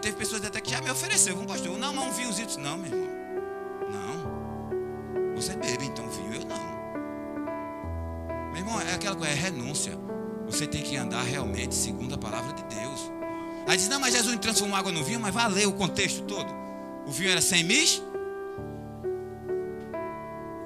teve 0.00 0.16
pessoas 0.16 0.44
até 0.44 0.60
que 0.60 0.70
já 0.70 0.80
me 0.80 0.90
ofereceu, 0.90 1.38
um 1.38 1.46
pastor, 1.46 1.78
não, 1.78 1.92
não, 1.92 2.08
um 2.08 2.12
vinhozinho. 2.12 2.48
Não, 2.58 2.76
meu 2.76 2.92
irmão. 2.92 3.16
Você 5.36 5.54
bebe, 5.54 5.84
então 5.84 6.08
vinho, 6.08 6.34
eu 6.34 6.46
não. 6.46 6.76
Meu 8.52 8.56
irmão, 8.56 8.80
é 8.80 8.94
aquela 8.94 9.14
coisa, 9.14 9.32
é 9.32 9.34
renúncia. 9.34 9.92
Você 10.46 10.66
tem 10.66 10.82
que 10.82 10.96
andar 10.96 11.22
realmente 11.22 11.74
segundo 11.74 12.14
a 12.14 12.18
palavra 12.18 12.52
de 12.52 12.62
Deus. 12.74 13.10
Aí 13.66 13.76
diz, 13.76 13.88
não, 13.88 13.98
mas 13.98 14.14
Jesus 14.14 14.36
transformou 14.38 14.76
água 14.76 14.92
no 14.92 15.02
vinho, 15.02 15.18
mas 15.18 15.34
valeu 15.34 15.70
o 15.70 15.72
contexto 15.72 16.22
todo. 16.22 16.48
O 17.06 17.10
vinho 17.10 17.30
era 17.30 17.40
sem 17.40 17.64
mis. 17.64 18.02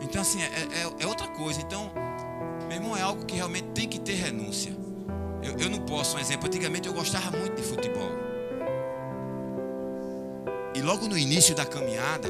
Então, 0.02 0.20
assim, 0.20 0.42
é, 0.42 0.46
é, 0.46 1.02
é, 1.02 1.06
outra 1.06 1.28
coisa. 1.28 1.60
Então, 1.60 1.90
meu 2.68 2.76
irmão, 2.76 2.96
é 2.96 3.02
algo 3.02 3.24
que 3.24 3.36
realmente 3.36 3.68
tem 3.68 3.88
que 3.88 3.98
ter 3.98 4.14
renúncia. 4.14 4.76
Eu, 5.42 5.56
eu 5.58 5.70
não 5.70 5.78
posso, 5.80 6.16
um 6.16 6.20
exemplo, 6.20 6.46
antigamente 6.46 6.86
eu 6.86 6.94
gostava 6.94 7.36
muito 7.36 7.56
de 7.56 7.62
futebol. 7.62 8.10
E 10.74 10.82
logo 10.82 11.08
no 11.08 11.16
início 11.16 11.54
da 11.54 11.64
caminhada, 11.64 12.28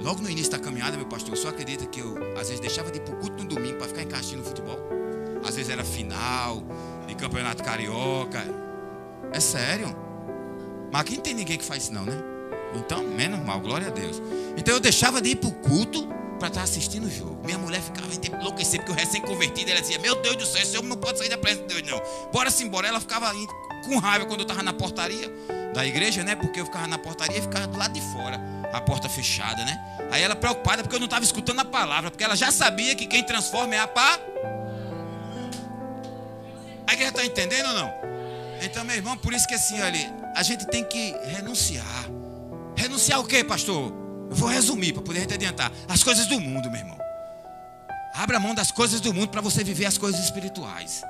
Logo 0.00 0.22
no 0.22 0.30
início 0.30 0.52
da 0.52 0.58
caminhada, 0.58 0.96
meu 0.96 1.06
pastor, 1.06 1.36
só 1.36 1.48
acredita 1.48 1.84
que 1.86 2.00
eu 2.00 2.16
às 2.34 2.48
vezes 2.48 2.60
deixava 2.60 2.90
de 2.90 2.98
ir 2.98 3.02
para 3.02 3.14
o 3.14 3.18
culto 3.18 3.42
no 3.42 3.48
domingo 3.48 3.78
para 3.78 3.88
ficar 3.88 4.02
encaixando 4.02 4.38
no 4.38 4.44
futebol. 4.44 4.97
Às 5.44 5.56
vezes 5.56 5.70
era 5.70 5.84
final 5.84 6.62
de 7.06 7.14
campeonato 7.14 7.62
carioca. 7.62 8.44
É 9.32 9.40
sério. 9.40 9.94
Mas 10.90 11.02
aqui 11.02 11.16
não 11.16 11.22
tem 11.22 11.34
ninguém 11.34 11.58
que 11.58 11.64
faz 11.64 11.84
isso 11.84 11.92
não, 11.92 12.04
né? 12.04 12.16
Então, 12.74 13.02
menos 13.02 13.44
mal, 13.44 13.60
glória 13.60 13.88
a 13.88 13.90
Deus. 13.90 14.20
Então 14.56 14.74
eu 14.74 14.80
deixava 14.80 15.20
de 15.20 15.30
ir 15.30 15.36
para 15.36 15.48
o 15.48 15.52
culto 15.52 16.08
para 16.38 16.48
estar 16.48 16.62
assistindo 16.62 17.06
o 17.06 17.10
jogo. 17.10 17.40
Minha 17.44 17.58
mulher 17.58 17.80
ficava 17.80 18.08
enlouquecida, 18.14 18.82
porque 18.82 18.92
eu 18.92 19.04
recém-convertido, 19.04 19.70
ela 19.70 19.80
dizia, 19.80 19.98
meu 19.98 20.14
Deus 20.22 20.36
do 20.36 20.46
céu, 20.46 20.62
esse 20.62 20.76
homem 20.76 20.90
não 20.90 20.96
pode 20.96 21.18
sair 21.18 21.28
da 21.28 21.36
presença 21.36 21.66
de 21.66 21.74
Deus, 21.74 21.90
não. 21.90 22.00
Bora-se 22.32 22.62
embora. 22.62 22.86
Ela 22.86 23.00
ficava 23.00 23.32
com 23.84 23.98
raiva 23.98 24.24
quando 24.26 24.40
eu 24.40 24.44
estava 24.44 24.62
na 24.62 24.72
portaria 24.72 25.32
da 25.74 25.86
igreja, 25.86 26.22
né? 26.22 26.34
Porque 26.34 26.60
eu 26.60 26.64
ficava 26.64 26.86
na 26.86 26.98
portaria 26.98 27.38
e 27.38 27.42
ficava 27.42 27.66
do 27.66 27.78
lado 27.78 27.92
de 27.92 28.00
fora, 28.00 28.40
a 28.72 28.80
porta 28.80 29.08
fechada, 29.08 29.64
né? 29.64 29.78
Aí 30.10 30.22
ela 30.22 30.36
preocupada 30.36 30.82
porque 30.82 30.96
eu 30.96 31.00
não 31.00 31.06
estava 31.06 31.24
escutando 31.24 31.60
a 31.60 31.64
palavra, 31.64 32.10
porque 32.10 32.24
ela 32.24 32.36
já 32.36 32.50
sabia 32.50 32.94
que 32.94 33.06
quem 33.06 33.22
transforma 33.22 33.74
é 33.74 33.78
a 33.78 33.88
pá. 33.88 34.18
A 36.88 36.94
igreja 36.94 37.10
está 37.10 37.24
entendendo 37.24 37.66
ou 37.66 37.74
não? 37.74 37.92
Então, 38.62 38.82
meu 38.82 38.96
irmão, 38.96 39.16
por 39.18 39.34
isso 39.34 39.46
que 39.46 39.54
assim, 39.54 39.78
olha, 39.80 39.98
a 40.34 40.42
gente 40.42 40.66
tem 40.66 40.82
que 40.82 41.14
renunciar. 41.26 42.06
Renunciar 42.74 43.20
o 43.20 43.24
quê, 43.24 43.44
pastor? 43.44 43.92
Eu 44.30 44.34
vou 44.34 44.48
resumir 44.48 44.94
para 44.94 45.02
poder 45.02 45.30
adiantar. 45.30 45.70
As 45.86 46.02
coisas 46.02 46.26
do 46.26 46.40
mundo, 46.40 46.70
meu 46.70 46.80
irmão. 46.80 46.98
Abra 48.14 48.40
mão 48.40 48.54
das 48.54 48.70
coisas 48.70 49.00
do 49.00 49.12
mundo 49.12 49.28
para 49.28 49.42
você 49.42 49.62
viver 49.62 49.84
as 49.84 49.98
coisas 49.98 50.18
espirituais. 50.24 51.02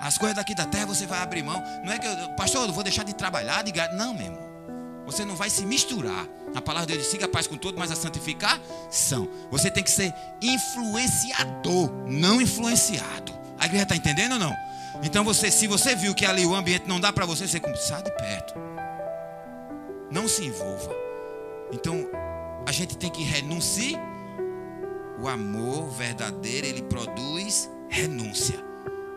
As 0.00 0.18
coisas 0.18 0.36
daqui 0.36 0.54
da 0.54 0.66
terra 0.66 0.84
você 0.84 1.06
vai 1.06 1.20
abrir 1.20 1.42
mão. 1.42 1.62
Não 1.82 1.92
é 1.92 1.98
que 1.98 2.06
eu, 2.06 2.28
pastor, 2.36 2.68
eu 2.68 2.72
vou 2.74 2.84
deixar 2.84 3.02
de 3.02 3.14
trabalhar, 3.14 3.62
de 3.62 3.72
Não, 3.96 4.12
meu 4.12 4.26
irmão. 4.26 4.46
Você 5.06 5.24
não 5.24 5.34
vai 5.34 5.48
se 5.48 5.64
misturar. 5.64 6.26
A 6.54 6.60
palavra 6.60 6.86
de 6.86 6.92
Deus 6.92 7.04
diz: 7.04 7.10
siga 7.10 7.24
a 7.24 7.28
paz 7.28 7.46
com 7.46 7.56
todo, 7.56 7.78
mas 7.78 7.90
a 7.90 7.96
santificação. 7.96 9.28
Você 9.50 9.70
tem 9.70 9.82
que 9.82 9.90
ser 9.90 10.12
influenciador, 10.42 11.90
não 12.06 12.42
influenciado. 12.42 13.32
A 13.58 13.64
igreja 13.64 13.84
está 13.84 13.96
entendendo 13.96 14.32
ou 14.32 14.38
não? 14.38 14.54
Então 15.02 15.24
você, 15.24 15.50
se 15.50 15.66
você 15.66 15.94
viu 15.94 16.14
que 16.14 16.26
ali 16.26 16.44
o 16.44 16.54
ambiente 16.54 16.86
não 16.86 17.00
dá 17.00 17.12
para 17.12 17.26
você, 17.26 17.46
você 17.46 17.60
sai 17.76 18.02
de 18.02 18.10
perto. 18.12 18.54
Não 20.10 20.26
se 20.28 20.44
envolva. 20.44 20.94
Então 21.72 22.08
a 22.66 22.72
gente 22.72 22.96
tem 22.96 23.10
que 23.10 23.22
renunciar. 23.22 24.00
O 25.20 25.28
amor 25.28 25.88
verdadeiro 25.90 26.66
ele 26.66 26.82
produz 26.82 27.70
renúncia. 27.88 28.62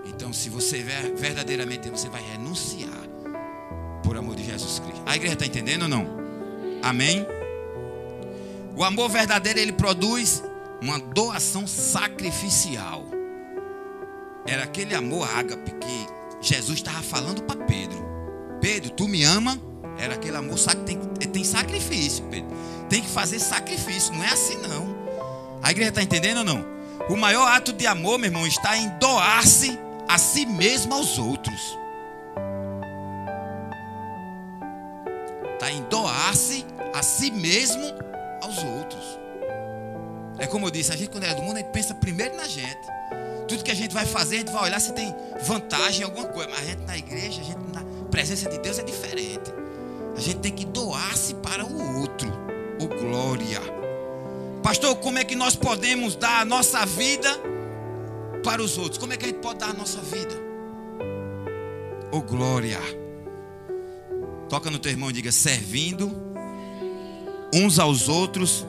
Então, 0.06 0.32
se 0.34 0.50
você 0.50 0.82
verdadeiramente 1.16 1.90
você 1.90 2.08
vai 2.10 2.22
renunciar 2.22 2.90
por 4.04 4.18
amor 4.18 4.36
de 4.36 4.46
Jesus 4.46 4.80
Cristo. 4.80 5.02
A 5.06 5.16
igreja 5.16 5.34
está 5.34 5.46
entendendo 5.46 5.84
ou 5.84 5.88
não? 5.88 6.08
Amém? 6.82 7.26
O 8.76 8.84
amor 8.84 9.10
verdadeiro 9.10 9.60
ele 9.60 9.74
produz 9.74 10.42
uma 10.82 10.98
doação 10.98 11.68
sacrificial. 11.68 13.06
Era 14.50 14.64
aquele 14.64 14.96
amor 14.96 15.30
ágape 15.38 15.72
que 15.76 16.08
Jesus 16.42 16.80
estava 16.80 17.04
falando 17.04 17.44
para 17.44 17.64
Pedro. 17.66 18.04
Pedro, 18.60 18.90
tu 18.90 19.08
me 19.08 19.24
ama? 19.24 19.56
Era 20.00 20.16
aquele 20.16 20.36
amor 20.38 20.58
que 20.58 20.76
tem, 20.78 20.98
tem 20.98 21.44
sacrifício, 21.44 22.26
Pedro. 22.32 22.50
Tem 22.90 23.00
que 23.04 23.10
fazer 23.10 23.38
sacrifício, 23.40 24.12
não 24.12 24.24
é 24.24 24.30
assim 24.30 24.58
não. 24.58 24.98
A 25.62 25.70
igreja 25.70 25.90
está 25.90 26.02
entendendo 26.02 26.38
ou 26.40 26.44
não? 26.44 26.66
O 27.08 27.16
maior 27.16 27.48
ato 27.48 27.72
de 27.72 27.86
amor, 27.86 28.18
meu 28.18 28.28
irmão, 28.28 28.48
está 28.48 28.76
em 28.76 28.90
doar-se 28.98 29.78
a 30.08 30.18
si 30.18 30.48
mesmo 30.48 30.96
aos 30.96 31.20
outros. 31.20 31.78
Está 35.54 35.72
em 35.72 35.84
doar-se 35.84 36.66
a 36.96 37.04
si 37.04 37.30
mesmo 37.30 37.84
aos 38.42 38.58
outros. 38.64 39.20
É 40.40 40.48
como 40.48 40.66
eu 40.66 40.72
disse, 40.72 40.92
a 40.92 40.96
gente 40.96 41.12
quando 41.12 41.26
é 41.26 41.36
do 41.36 41.44
mundo, 41.44 41.58
a 41.58 41.60
gente 41.60 41.72
pensa 41.72 41.94
primeiro 41.94 42.36
na 42.36 42.48
gente. 42.48 43.00
Tudo 43.50 43.64
que 43.64 43.72
a 43.72 43.76
gente 43.76 43.94
vai 43.94 44.06
fazer, 44.06 44.36
a 44.36 44.40
gente 44.40 44.52
vai 44.52 44.64
olhar 44.64 44.80
se 44.80 44.94
tem 44.94 45.14
vantagem 45.42 46.02
em 46.02 46.04
alguma 46.06 46.28
coisa. 46.28 46.50
Mas 46.50 46.60
a 46.60 46.64
gente 46.64 46.86
na 46.86 46.98
igreja, 46.98 47.42
a 47.42 47.44
gente 47.44 47.60
na 47.74 47.84
presença 48.10 48.50
de 48.50 48.58
Deus 48.60 48.80
é 48.80 48.84
diferente. 48.84 49.52
A 50.16 50.22
gente 50.22 50.40
tem 50.40 50.52
que 50.52 50.66
doar-se 50.66 51.34
para 51.36 51.66
o 51.66 52.02
outro. 52.02 52.32
Oh 52.82 52.88
glória. 52.88 53.60
Pastor, 54.64 54.96
como 54.98 55.18
é 55.18 55.24
que 55.24 55.36
nós 55.36 55.56
podemos 55.56 56.16
dar 56.16 56.42
a 56.42 56.46
nossa 56.46 56.86
vida 56.86 57.30
para 58.44 58.62
os 58.62 58.78
outros. 58.78 58.98
Como 58.98 59.14
é 59.14 59.18
que 59.18 59.26
a 59.26 59.28
gente 59.28 59.40
pode 59.40 59.60
dar 59.60 59.70
a 59.70 59.74
nossa 59.74 60.00
vida? 60.02 60.36
Oh 62.12 62.22
glória. 62.22 62.80
Toca 64.48 64.72
no 64.72 64.80
teu 64.80 64.92
irmão 64.92 65.10
e 65.10 65.14
diga: 65.14 65.32
servindo 65.32 66.12
uns 67.54 67.80
aos 67.80 68.08
outros, 68.08 68.66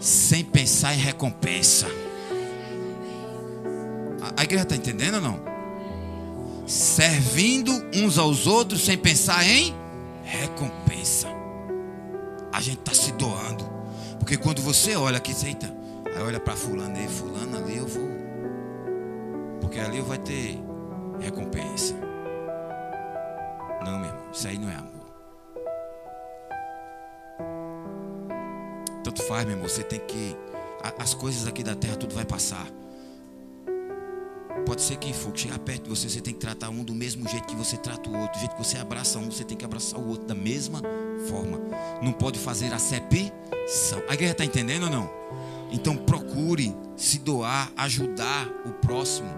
sem 0.00 0.44
pensar 0.44 0.94
em 0.94 0.98
recompensa. 0.98 1.86
A, 4.36 4.44
igreja 4.44 4.62
está 4.64 4.76
entendendo 4.76 5.16
ou 5.16 5.20
não? 5.20 5.40
Servindo 6.66 7.70
uns 7.94 8.18
aos 8.18 8.46
outros, 8.46 8.84
sem 8.84 8.96
pensar 8.96 9.44
em 9.44 9.74
recompensa. 10.22 11.28
A 12.52 12.60
gente 12.60 12.78
está 12.78 12.94
se 12.94 13.12
doando. 13.12 13.64
Porque 14.18 14.36
quando 14.36 14.62
você 14.62 14.96
olha 14.96 15.18
aqui, 15.18 15.34
eita, 15.44 15.74
aí 16.14 16.22
olha 16.22 16.40
para 16.40 16.56
fulano 16.56 16.96
e 16.98 17.08
fulano 17.08 17.58
ali, 17.58 17.76
eu 17.76 17.86
vou 17.86 18.24
porque 19.74 19.80
ali 19.80 20.00
vai 20.00 20.18
ter 20.18 20.62
recompensa. 21.18 21.94
Não, 23.84 23.98
meu 23.98 24.08
irmão, 24.08 24.30
isso 24.32 24.46
aí 24.46 24.56
não 24.56 24.70
é 24.70 24.74
amor. 24.76 25.06
Tanto 29.02 29.20
faz, 29.24 29.44
meu 29.44 29.56
irmão, 29.56 29.68
você 29.68 29.82
tem 29.82 29.98
que. 29.98 30.36
As 30.96 31.12
coisas 31.12 31.48
aqui 31.48 31.64
da 31.64 31.74
terra, 31.74 31.96
tudo 31.96 32.14
vai 32.14 32.24
passar. 32.24 32.66
Pode 34.66 34.82
ser 34.82 34.96
quem 34.96 35.12
for, 35.12 35.32
que 35.32 35.40
chegar 35.40 35.58
perto 35.58 35.84
de 35.84 35.90
você, 35.90 36.08
você 36.08 36.20
tem 36.20 36.32
que 36.32 36.40
tratar 36.40 36.70
um 36.70 36.82
do 36.82 36.94
mesmo 36.94 37.28
jeito 37.28 37.46
que 37.46 37.54
você 37.54 37.76
trata 37.76 38.08
o 38.08 38.18
outro. 38.18 38.32
Do 38.34 38.38
jeito 38.40 38.56
que 38.56 38.64
você 38.64 38.78
abraça 38.78 39.18
um, 39.18 39.30
você 39.30 39.44
tem 39.44 39.56
que 39.56 39.64
abraçar 39.64 40.00
o 40.00 40.08
outro 40.08 40.26
da 40.26 40.34
mesma 40.34 40.80
forma. 41.28 41.60
Não 42.02 42.12
pode 42.12 42.38
fazer 42.38 42.72
acepção. 42.72 43.30
A 44.08 44.14
igreja 44.14 44.32
está 44.32 44.44
entendendo 44.44 44.84
ou 44.84 44.90
não? 44.90 45.10
Então 45.70 45.96
procure 45.96 46.74
se 46.96 47.18
doar, 47.18 47.70
ajudar 47.76 48.48
o 48.64 48.70
próximo 48.72 49.28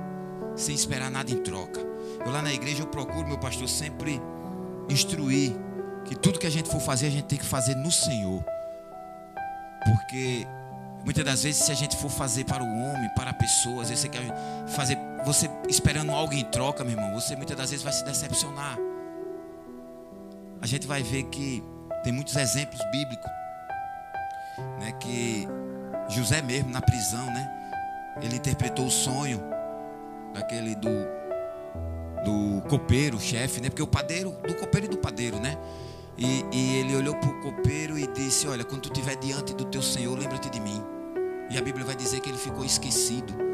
sem 0.54 0.74
esperar 0.74 1.10
nada 1.10 1.30
em 1.30 1.42
troca. 1.42 1.80
Eu 2.24 2.30
lá 2.32 2.42
na 2.42 2.52
igreja 2.52 2.82
eu 2.82 2.86
procuro, 2.86 3.26
meu 3.26 3.38
pastor, 3.38 3.68
sempre 3.68 4.20
instruir 4.88 5.52
que 6.04 6.14
tudo 6.14 6.38
que 6.38 6.46
a 6.46 6.50
gente 6.50 6.68
for 6.70 6.80
fazer, 6.80 7.06
a 7.06 7.10
gente 7.10 7.24
tem 7.24 7.38
que 7.38 7.44
fazer 7.44 7.74
no 7.74 7.90
Senhor. 7.90 8.44
Porque 9.84 10.46
muitas 11.04 11.24
das 11.24 11.42
vezes, 11.42 11.64
se 11.64 11.70
a 11.70 11.74
gente 11.74 11.96
for 11.96 12.10
fazer 12.10 12.44
para 12.44 12.62
o 12.62 12.66
homem, 12.66 13.08
para 13.14 13.30
a 13.30 13.34
pessoa, 13.34 13.82
às 13.82 13.88
vezes 13.88 14.02
você 14.02 14.08
quer 14.08 14.24
fazer, 14.68 14.98
você 15.26 15.50
esperando 15.68 16.12
algo 16.12 16.32
em 16.32 16.44
troca, 16.44 16.84
meu 16.84 16.92
irmão, 16.92 17.12
você 17.12 17.34
muitas 17.34 17.56
das 17.56 17.70
vezes 17.70 17.84
vai 17.84 17.92
se 17.92 18.04
decepcionar. 18.04 18.78
A 20.62 20.66
gente 20.66 20.86
vai 20.86 21.02
ver 21.02 21.24
que 21.24 21.62
tem 22.04 22.12
muitos 22.12 22.36
exemplos 22.36 22.80
bíblicos, 22.92 23.30
né, 24.80 24.92
que 25.00 25.48
José 26.08 26.40
mesmo 26.40 26.70
na 26.70 26.80
prisão, 26.80 27.26
né, 27.26 27.50
ele 28.22 28.36
interpretou 28.36 28.86
o 28.86 28.90
sonho 28.90 29.42
daquele 30.32 30.76
do 30.76 31.16
do 32.24 32.60
copeiro, 32.68 33.20
chefe, 33.20 33.60
né? 33.60 33.68
Porque 33.68 33.82
o 33.82 33.86
padeiro, 33.86 34.32
do 34.44 34.54
copeiro 34.54 34.86
e 34.86 34.88
do 34.88 34.98
padeiro, 34.98 35.38
né? 35.38 35.56
E, 36.18 36.44
e 36.52 36.76
ele 36.78 36.96
olhou 36.96 37.14
para 37.14 37.30
o 37.30 37.40
copeiro 37.40 37.96
e 37.96 38.04
disse: 38.08 38.48
Olha, 38.48 38.64
quando 38.64 38.82
tu 38.82 38.92
estiver 38.92 39.14
diante 39.16 39.54
do 39.54 39.64
teu 39.64 39.80
Senhor, 39.80 40.18
lembra-te 40.18 40.50
de 40.50 40.58
mim. 40.58 40.82
E 41.48 41.56
a 41.56 41.62
Bíblia 41.62 41.84
vai 41.84 41.94
dizer 41.94 42.18
que 42.20 42.28
ele 42.28 42.38
ficou 42.38 42.64
esquecido. 42.64 43.45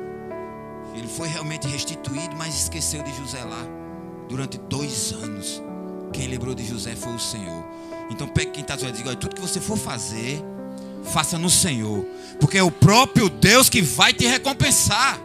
Ele 0.94 1.08
foi 1.08 1.28
realmente 1.28 1.66
restituído, 1.66 2.36
mas 2.36 2.54
esqueceu 2.54 3.02
de 3.02 3.14
José 3.16 3.42
lá 3.44 3.64
durante 4.28 4.58
dois 4.58 5.12
anos. 5.12 5.62
Quem 6.12 6.28
lembrou 6.28 6.54
de 6.54 6.66
José 6.66 6.94
foi 6.94 7.14
o 7.14 7.18
Senhor. 7.18 7.64
Então 8.10 8.28
pegue 8.28 8.50
quem 8.50 8.62
está 8.62 8.76
dizendo, 8.76 8.96
diga, 8.96 9.16
tudo 9.16 9.34
que 9.34 9.40
você 9.40 9.60
for 9.60 9.78
fazer, 9.78 10.42
faça 11.04 11.38
no 11.38 11.48
Senhor. 11.48 12.04
Porque 12.38 12.58
é 12.58 12.62
o 12.62 12.70
próprio 12.70 13.28
Deus 13.28 13.68
que 13.68 13.80
vai 13.80 14.12
te 14.12 14.26
recompensar. 14.26 15.18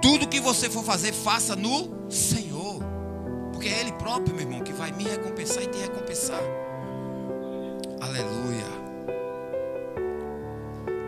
Tudo 0.00 0.28
que 0.28 0.40
você 0.40 0.70
for 0.70 0.84
fazer, 0.84 1.12
faça 1.12 1.54
no 1.54 2.10
Senhor. 2.10 2.82
Porque 3.52 3.68
é 3.68 3.80
Ele 3.80 3.92
próprio, 3.92 4.34
meu 4.34 4.44
irmão, 4.44 4.60
que 4.60 4.72
vai 4.72 4.92
me 4.92 5.04
recompensar 5.04 5.62
e 5.62 5.66
te 5.66 5.78
recompensar. 5.78 6.40
Aleluia. 8.00 8.64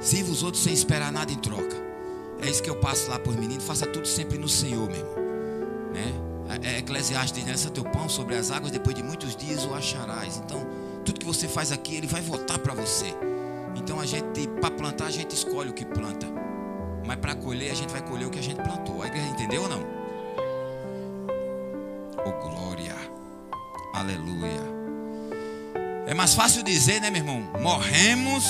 Sirva 0.00 0.32
os 0.32 0.42
outros 0.42 0.62
sem 0.62 0.72
esperar 0.72 1.12
nada 1.12 1.30
em 1.30 1.36
troca. 1.36 1.79
É 2.42 2.48
isso 2.48 2.62
que 2.62 2.70
eu 2.70 2.76
passo 2.76 3.10
lá 3.10 3.18
para 3.18 3.30
os 3.30 3.36
meninos. 3.36 3.64
Faça 3.64 3.86
tudo 3.86 4.06
sempre 4.06 4.38
no 4.38 4.48
Senhor, 4.48 4.88
meu 4.88 4.98
irmão. 4.98 5.14
Né? 5.92 6.12
É, 6.62 6.74
é 6.74 6.78
Eclesiastes 6.78 7.44
diz: 7.44 7.70
teu 7.70 7.84
pão 7.84 8.08
sobre 8.08 8.36
as 8.36 8.50
águas, 8.50 8.72
depois 8.72 8.94
de 8.94 9.02
muitos 9.02 9.36
dias 9.36 9.64
o 9.64 9.74
acharás. 9.74 10.38
Então, 10.38 10.66
tudo 11.04 11.20
que 11.20 11.26
você 11.26 11.46
faz 11.46 11.70
aqui, 11.72 11.96
ele 11.96 12.06
vai 12.06 12.20
voltar 12.20 12.58
para 12.58 12.74
você. 12.74 13.14
Então, 13.76 14.00
a 14.00 14.06
gente, 14.06 14.48
para 14.60 14.70
plantar, 14.70 15.06
a 15.06 15.10
gente 15.10 15.34
escolhe 15.34 15.70
o 15.70 15.72
que 15.72 15.84
planta. 15.84 16.26
Mas 17.06 17.16
para 17.16 17.34
colher, 17.34 17.70
a 17.70 17.74
gente 17.74 17.90
vai 17.90 18.02
colher 18.02 18.26
o 18.26 18.30
que 18.30 18.38
a 18.38 18.42
gente 18.42 18.60
plantou. 18.62 19.02
A 19.02 19.06
igreja 19.06 19.28
entendeu 19.28 19.62
ou 19.62 19.68
não? 19.68 19.82
Oh 22.24 22.48
glória. 22.48 22.94
Aleluia. 23.94 24.60
É 26.06 26.14
mais 26.14 26.34
fácil 26.34 26.62
dizer, 26.62 27.00
né, 27.00 27.10
meu 27.10 27.22
irmão? 27.22 27.40
Morremos 27.60 28.44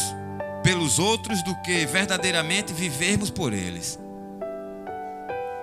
pelos 0.62 0.99
outros 0.99 1.42
do 1.42 1.55
que 1.62 1.87
verdadeiramente 1.87 2.73
vivermos 2.73 3.31
por 3.31 3.53
eles. 3.53 3.99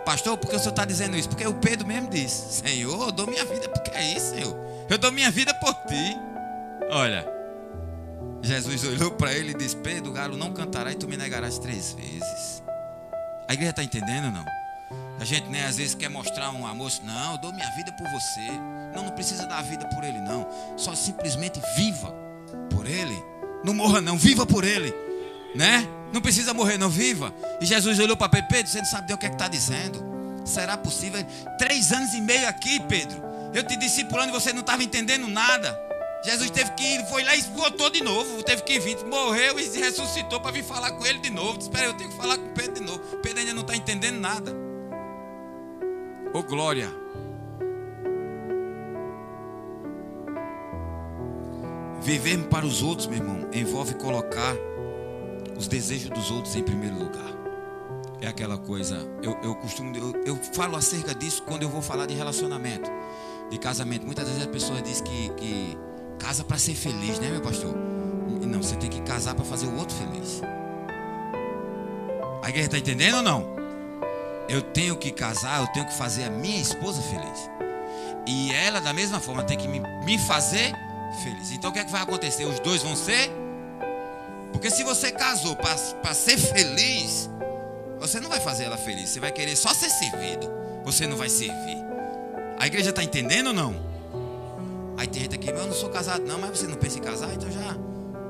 Pastor, 0.06 0.38
por 0.38 0.50
que 0.50 0.56
o 0.56 0.60
senhor 0.60 0.72
está 0.72 0.86
dizendo 0.86 1.18
isso? 1.18 1.28
Porque 1.28 1.46
o 1.46 1.54
Pedro 1.56 1.86
mesmo 1.86 2.10
disse: 2.10 2.62
Senhor, 2.62 3.08
eu 3.08 3.12
dou 3.12 3.28
minha 3.28 3.44
vida 3.44 3.68
porque 3.70 3.92
é 3.92 4.14
isso, 4.14 4.30
Senhor. 4.30 4.58
Eu 4.90 4.98
dou 4.98 5.12
minha 5.12 5.30
vida 5.30 5.54
por 5.56 5.74
ti. 5.86 6.18
Olha, 6.90 7.28
Jesus 8.42 8.86
olhou 8.86 9.12
para 9.12 9.34
ele 9.34 9.52
e 9.52 9.54
disse: 9.54 9.76
Pedro, 9.76 10.12
o 10.12 10.14
galo 10.14 10.38
não 10.38 10.54
cantará 10.54 10.92
e 10.94 10.96
tu 10.96 11.08
me 11.08 11.18
negarás 11.18 11.60
três 11.60 11.92
vezes. 11.92 12.64
A 13.48 13.54
igreja 13.54 13.72
está 13.72 13.84
entendendo 13.84 14.26
ou 14.26 14.32
não? 14.32 14.46
A 15.20 15.26
gente 15.26 15.50
né, 15.50 15.66
às 15.66 15.78
vezes 15.78 15.96
quer 15.96 16.10
mostrar 16.10 16.52
um 16.52 16.66
amor, 16.66 16.92
não, 17.04 17.34
eu 17.34 17.38
dou 17.40 17.52
minha 17.52 17.70
vida 17.72 17.92
por 17.94 18.08
você. 18.08 18.52
Não, 18.96 19.04
não 19.04 19.12
precisa 19.12 19.46
dar 19.48 19.60
a 19.60 19.62
vida 19.62 19.86
por 19.88 20.04
ele, 20.04 20.20
não. 20.20 20.48
Só 20.78 20.94
simplesmente 20.96 21.60
viva 21.76 22.14
por 22.70 22.86
ele. 22.86 23.22
Não 23.63 23.74
morra, 23.74 24.02
não, 24.02 24.17
viva 24.17 24.46
por 24.46 24.63
ele. 24.63 24.93
Né? 25.56 25.88
Não 26.13 26.22
precisa 26.22 26.54
morrer, 26.54 26.78
não, 26.78 26.89
viva. 26.89 27.34
E 27.60 27.65
Jesus 27.65 28.00
olhou 28.00 28.15
para 28.15 28.41
Pedro, 28.43 28.67
você 28.67 28.80
não 28.80 28.86
sabe 28.86 29.13
o 29.13 29.17
que 29.17 29.26
é 29.26 29.30
está 29.30 29.48
dizendo. 29.48 30.06
Será 30.46 30.78
possível? 30.78 31.26
Três 31.58 31.91
anos 31.91 32.13
e 32.13 32.22
meio 32.22 32.48
aqui, 32.48 32.80
Pedro. 32.82 33.22
Eu 33.54 33.63
te 33.63 33.76
discipulando 33.78 34.30
e 34.30 34.32
você 34.32 34.54
não 34.54 34.62
estava 34.62 34.84
entendendo 34.84 35.28
nada. 35.28 35.78
Jesus 36.24 36.50
teve 36.50 36.72
que 36.72 36.84
ir, 36.84 37.06
foi 37.08 37.24
lá 37.24 37.36
e 37.36 37.41
voltou 37.41 37.89
de 37.89 38.02
novo. 38.02 38.43
Teve 38.43 38.62
que 38.63 38.80
vir, 38.80 38.98
morreu 39.06 39.60
e 39.60 39.67
ressuscitou 39.78 40.39
para 40.39 40.52
vir 40.52 40.63
falar 40.63 40.91
com 40.91 41.06
ele 41.06 41.20
de 41.20 41.30
novo. 41.30 41.60
Espera, 41.60 41.88
eu 41.88 41.93
tenho 41.93 42.10
que 42.10 42.17
falar 42.17 42.38
com 42.38 42.54
Pedro 42.54 42.74
de 42.76 42.82
novo. 42.82 43.00
Pedro 43.17 43.39
ainda 43.39 43.54
não 43.54 43.62
está 43.62 43.76
entendendo 43.76 44.20
nada. 44.20 44.52
Ô 46.34 46.39
oh, 46.39 46.43
glória. 46.43 47.07
Viver 52.08 52.38
para 52.46 52.65
os 52.65 52.82
outros, 52.82 53.06
meu 53.06 53.17
irmão, 53.17 53.50
envolve 53.52 53.93
colocar 53.96 54.56
os 55.58 55.67
desejos 55.67 56.10
dos 56.10 56.32
outros 56.32 56.56
em 56.56 56.63
primeiro 56.63 56.98
lugar. 56.98 57.34
É 58.22 58.28
aquela 58.28 58.58
coisa, 58.58 59.06
eu, 59.22 59.38
eu 59.43 59.54
costumo, 59.56 59.93
eu, 59.93 60.24
eu 60.26 60.36
falo 60.54 60.78
acerca 60.78 61.13
disso 61.13 61.43
quando 61.43 61.63
eu 61.63 61.70
vou 61.70 61.82
falar 61.82 62.06
de 62.06 62.13
relacionamento, 62.13 62.89
de 63.50 63.58
casamento. 63.58 64.06
Muitas 64.06 64.26
vezes 64.26 64.41
as 64.41 64.48
pessoas 64.48 64.82
dizem 64.84 65.04
que, 65.04 65.30
que 65.34 65.78
casa 66.17 66.46
para 66.46 66.58
ser 66.58 66.76
feliz, 66.76 67.20
né, 67.20 67.30
meu 67.30 67.41
pastor? 67.41 67.76
Não, 67.76 68.63
você 68.63 68.78
tem 68.78 68.89
que 68.89 69.02
casar 69.02 69.36
para 69.36 69.43
fazer 69.43 69.67
o 69.67 69.76
outro 69.76 69.93
feliz. 69.93 70.41
A 72.41 72.48
igreja 72.48 72.67
está 72.67 72.78
entendendo 72.78 73.17
ou 73.17 73.22
não? 73.22 73.46
Eu 74.48 74.62
tenho 74.62 74.96
que 74.96 75.12
casar, 75.12 75.60
eu 75.60 75.67
tenho 75.74 75.86
que 75.86 75.93
fazer 75.93 76.24
a 76.24 76.30
minha 76.30 76.62
esposa 76.62 77.02
feliz. 77.02 77.50
E 78.26 78.54
ela, 78.54 78.80
da 78.80 78.93
mesma 78.93 79.20
forma, 79.20 79.43
tem 79.43 79.58
que 79.58 79.67
me, 79.67 79.82
me 80.06 80.17
fazer 80.17 80.72
feliz. 80.72 80.87
Então 81.52 81.70
o 81.70 81.74
que 81.74 81.80
é 81.80 81.86
que 81.86 81.91
vai 81.91 82.02
acontecer? 82.02 82.46
Os 82.46 82.60
dois 82.60 82.82
vão 82.82 82.96
ser. 82.96 83.32
Porque 84.52 84.70
se 84.70 84.84
você 84.84 85.12
casou 85.12 85.56
para 85.56 86.13
ser 86.13 86.38
feliz, 86.38 87.30
você 88.00 88.20
não 88.20 88.30
vai 88.30 88.39
fazer 88.39 88.65
ela 88.65 88.78
feliz. 88.78 89.10
Você 89.10 89.20
vai 89.20 89.32
querer 89.32 89.56
só 89.56 89.74
ser 89.74 89.89
servido. 89.89 90.50
Você 90.84 91.06
não 91.06 91.17
vai 91.17 91.30
servir. 91.30 91.78
A 92.60 92.65
igreja 92.65 92.89
está 92.89 93.04
entendendo 93.04 93.48
ou 93.48 93.54
não? 93.54 93.76
Aí 94.98 95.06
tem 95.06 95.22
gente 95.22 95.36
aqui, 95.36 95.50
eu 95.50 95.67
não 95.67 95.74
sou 95.74 95.89
casado 95.89 96.26
não, 96.26 96.39
mas 96.39 96.58
você 96.58 96.67
não 96.67 96.76
pensa 96.76 96.98
em 96.98 97.02
casar, 97.02 97.32
então 97.32 97.52
já, 97.52 97.78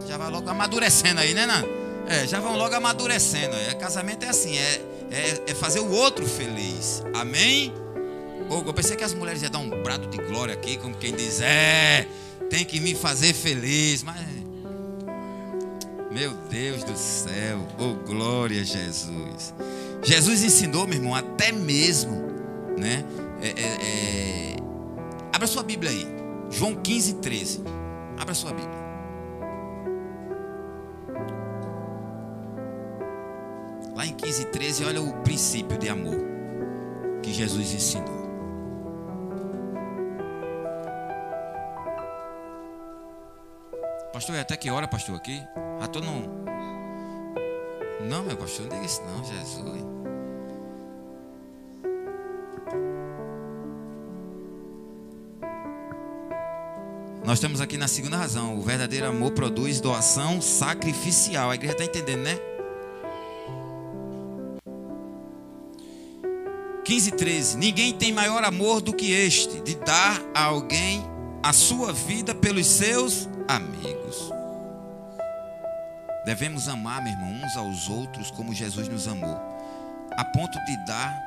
já 0.05 0.17
vai 0.17 0.29
logo 0.29 0.49
amadurecendo 0.49 1.21
aí, 1.21 1.33
né, 1.33 1.45
Nan? 1.45 1.63
É, 2.09 2.27
já 2.27 2.41
vão 2.41 2.57
logo 2.57 2.75
amadurecendo. 2.75 3.55
É, 3.55 3.73
casamento 3.75 4.25
é 4.25 4.29
assim, 4.29 4.57
é, 4.57 4.81
é, 5.11 5.51
é 5.51 5.55
fazer 5.55 5.79
o 5.79 5.89
outro 5.91 6.25
feliz. 6.27 7.03
Amém? 7.13 7.73
Eu 8.49 8.73
pensei 8.73 8.95
que 8.95 9.03
as 9.03 9.13
mulheres 9.13 9.41
iam 9.41 9.51
dar 9.51 9.59
um 9.59 9.69
brado 9.69 10.07
de 10.07 10.17
glória 10.17 10.53
aqui, 10.53 10.77
como 10.77 10.95
quem 10.95 11.13
diz, 11.13 11.41
é, 11.41 12.05
tem 12.49 12.65
que 12.65 12.79
me 12.79 12.95
fazer 12.95 13.33
feliz, 13.33 14.03
mas. 14.03 14.17
Meu 16.11 16.33
Deus 16.49 16.83
do 16.83 16.97
céu, 16.97 17.59
oh 17.77 17.93
glória 17.93 18.63
Jesus. 18.63 19.53
Jesus 20.03 20.43
ensinou, 20.43 20.87
meu 20.87 20.97
irmão, 20.97 21.13
até 21.13 21.51
mesmo, 21.51 22.15
né? 22.77 23.03
É, 23.41 23.47
é, 23.49 24.53
é... 24.53 24.55
Abra 25.31 25.47
sua 25.47 25.63
Bíblia 25.63 25.91
aí. 25.91 26.07
João 26.49 26.73
15, 26.73 27.15
13. 27.15 27.61
Abra 28.17 28.33
sua 28.33 28.51
Bíblia. 28.51 28.87
Lá 33.95 34.05
em 34.05 34.13
15, 34.13 34.45
13, 34.45 34.85
olha 34.85 35.01
o 35.01 35.13
princípio 35.21 35.77
de 35.77 35.89
amor 35.89 36.17
que 37.21 37.33
Jesus 37.33 37.73
ensinou. 37.73 38.16
Pastor, 44.17 44.35
é 44.35 44.39
até 44.39 44.57
que 44.57 44.71
hora, 44.71 44.87
pastor, 44.87 45.15
aqui? 45.15 45.43
Já 45.79 45.85
estou 45.85 46.01
não. 46.01 46.23
Não, 48.09 48.23
meu 48.23 48.35
pastor, 48.35 48.65
não 48.65 48.69
diga 48.69 48.83
isso 48.83 49.03
não, 49.03 49.23
Jesus. 49.23 49.85
Nós 57.23 57.33
estamos 57.37 57.61
aqui 57.61 57.77
na 57.77 57.87
segunda 57.87 58.17
razão. 58.17 58.57
O 58.57 58.61
verdadeiro 58.63 59.05
amor 59.05 59.33
produz 59.33 59.79
doação 59.79 60.41
sacrificial. 60.41 61.51
A 61.51 61.53
igreja 61.53 61.73
está 61.73 61.85
entendendo, 61.85 62.23
né? 62.23 62.39
15, 66.83 67.11
13. 67.11 67.57
Ninguém 67.59 67.93
tem 67.93 68.11
maior 68.11 68.43
amor 68.43 68.81
do 68.81 68.93
que 68.93 69.11
este, 69.11 69.61
de 69.61 69.75
dar 69.75 70.19
a 70.33 70.45
alguém 70.45 71.05
a 71.43 71.53
sua 71.53 71.93
vida 71.93 72.33
pelos 72.33 72.65
seus 72.65 73.29
amigos. 73.47 74.31
Devemos 76.25 76.67
amar, 76.67 77.01
meu 77.01 77.13
irmão, 77.13 77.45
uns 77.45 77.55
aos 77.55 77.89
outros 77.89 78.29
como 78.31 78.53
Jesus 78.53 78.87
nos 78.87 79.07
amou, 79.07 79.39
a 80.11 80.25
ponto 80.25 80.59
de 80.65 80.85
dar 80.85 81.17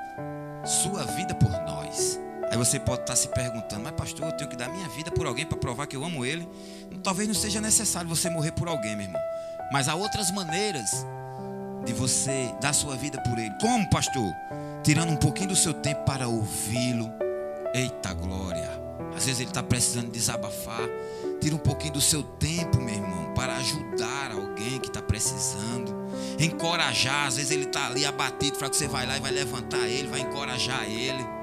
sua 0.64 1.04
vida 1.04 1.34
por 1.34 1.50
nós. 1.50 2.20
Aí 2.50 2.58
você 2.58 2.78
pode 2.78 3.02
estar 3.02 3.16
se 3.16 3.28
perguntando, 3.28 3.84
mas 3.84 3.94
pastor, 3.94 4.26
eu 4.26 4.32
tenho 4.32 4.50
que 4.50 4.56
dar 4.56 4.68
minha 4.68 4.88
vida 4.88 5.10
por 5.10 5.26
alguém 5.26 5.46
para 5.46 5.56
provar 5.56 5.86
que 5.86 5.96
eu 5.96 6.04
amo 6.04 6.24
ele. 6.24 6.46
Talvez 7.02 7.28
não 7.28 7.34
seja 7.34 7.60
necessário 7.60 8.08
você 8.08 8.28
morrer 8.28 8.52
por 8.52 8.68
alguém, 8.68 8.96
meu 8.96 9.06
irmão. 9.06 9.22
Mas 9.72 9.88
há 9.88 9.94
outras 9.94 10.30
maneiras 10.32 11.06
de 11.86 11.92
você 11.92 12.52
dar 12.60 12.72
sua 12.72 12.96
vida 12.96 13.20
por 13.22 13.38
ele. 13.38 13.54
Como, 13.60 13.88
pastor? 13.88 14.34
Tirando 14.82 15.10
um 15.10 15.16
pouquinho 15.16 15.50
do 15.50 15.56
seu 15.56 15.72
tempo 15.72 16.02
para 16.04 16.28
ouvi-lo. 16.28 17.10
Eita 17.72 18.12
glória. 18.12 18.68
Às 19.16 19.24
vezes 19.26 19.40
ele 19.40 19.50
está 19.50 19.62
precisando 19.62 20.10
desabafar. 20.10 20.88
Tira 21.40 21.54
um 21.54 21.58
pouquinho 21.58 21.94
do 21.94 22.00
seu 22.00 22.22
tempo, 22.22 22.80
meu 22.80 22.94
irmão, 22.94 23.32
para 23.34 23.56
ajudar 23.56 24.32
alguém 24.32 24.78
que 24.78 24.88
está 24.88 25.00
precisando. 25.00 25.94
Encorajar. 26.38 27.26
Às 27.26 27.36
vezes 27.36 27.50
ele 27.50 27.64
está 27.64 27.86
ali 27.86 28.04
abatido. 28.04 28.58
Para 28.58 28.68
que 28.68 28.76
você 28.76 28.86
vai 28.86 29.06
lá 29.06 29.16
e 29.16 29.20
vai 29.20 29.30
levantar 29.30 29.88
ele, 29.88 30.08
vai 30.08 30.20
encorajar 30.20 30.84
ele 30.84 31.40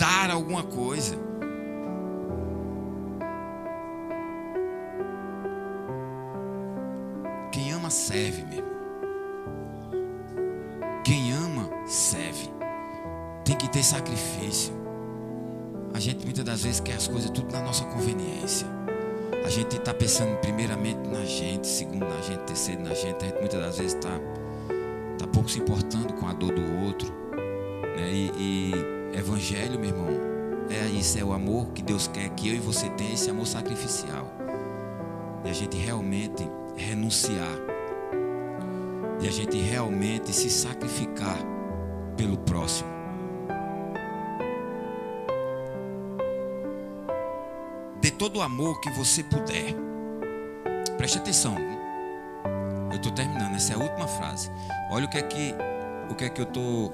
dar 0.00 0.30
alguma 0.30 0.62
coisa. 0.62 1.14
Quem 7.52 7.72
ama 7.72 7.90
serve, 7.90 8.42
meu 8.44 8.58
irmão. 8.58 8.80
Quem 11.04 11.32
ama 11.32 11.68
serve. 11.86 12.50
Tem 13.44 13.56
que 13.56 13.68
ter 13.68 13.82
sacrifício. 13.82 14.79
A 15.92 15.98
gente 15.98 16.24
muitas 16.24 16.44
das 16.44 16.62
vezes 16.62 16.80
quer 16.80 16.94
as 16.94 17.08
coisas 17.08 17.30
tudo 17.30 17.52
na 17.52 17.62
nossa 17.62 17.84
conveniência. 17.84 18.66
A 19.44 19.48
gente 19.48 19.76
está 19.76 19.92
pensando 19.92 20.36
primeiramente 20.38 21.00
na 21.08 21.24
gente, 21.24 21.66
segundo 21.66 22.06
na 22.06 22.20
gente, 22.20 22.40
terceiro 22.40 22.82
na 22.82 22.94
gente. 22.94 23.24
A 23.24 23.28
gente 23.28 23.40
muitas 23.40 23.60
das 23.60 23.78
vezes 23.78 23.94
está 23.94 24.20
tá 25.18 25.26
pouco 25.26 25.50
se 25.50 25.58
importando 25.58 26.14
com 26.14 26.26
a 26.28 26.32
dor 26.32 26.52
do 26.54 26.84
outro. 26.84 27.12
Né? 27.96 28.12
E, 28.12 28.32
e 28.38 29.18
Evangelho, 29.18 29.78
meu 29.78 29.90
irmão, 29.90 30.08
é 30.70 30.86
isso, 30.86 31.18
é 31.18 31.24
o 31.24 31.32
amor 31.32 31.72
que 31.72 31.82
Deus 31.82 32.06
quer 32.06 32.28
que 32.30 32.48
eu 32.48 32.54
e 32.54 32.58
você 32.58 32.88
tenha, 32.90 33.12
esse 33.12 33.28
amor 33.28 33.46
sacrificial. 33.46 34.30
E 35.44 35.50
a 35.50 35.52
gente 35.52 35.76
realmente 35.76 36.48
renunciar. 36.76 37.58
E 39.20 39.26
a 39.26 39.30
gente 39.32 39.58
realmente 39.58 40.32
se 40.32 40.48
sacrificar 40.48 41.38
pelo 42.16 42.38
próximo. 42.38 42.99
Todo 48.20 48.36
o 48.36 48.42
amor 48.42 48.78
que 48.82 48.90
você 48.90 49.24
puder. 49.24 49.74
Preste 50.98 51.16
atenção. 51.16 51.56
Eu 52.90 52.96
estou 52.96 53.10
terminando, 53.12 53.54
essa 53.54 53.72
é 53.72 53.76
a 53.76 53.78
última 53.78 54.06
frase. 54.06 54.50
Olha 54.90 55.06
o 55.06 55.08
que 55.08 55.16
é 55.16 55.22
que, 55.22 55.54
o 56.10 56.14
que, 56.14 56.24
é 56.26 56.28
que 56.28 56.38
eu 56.38 56.44
estou 56.44 56.92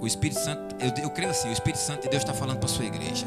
o 0.00 0.04
Espírito 0.04 0.40
Santo, 0.40 0.74
eu, 0.80 1.04
eu 1.04 1.10
creio 1.10 1.30
assim, 1.30 1.48
o 1.48 1.52
Espírito 1.52 1.78
Santo 1.78 2.02
de 2.02 2.08
Deus 2.08 2.24
está 2.24 2.34
falando 2.34 2.58
para 2.58 2.68
a 2.68 2.72
sua 2.72 2.86
igreja. 2.86 3.24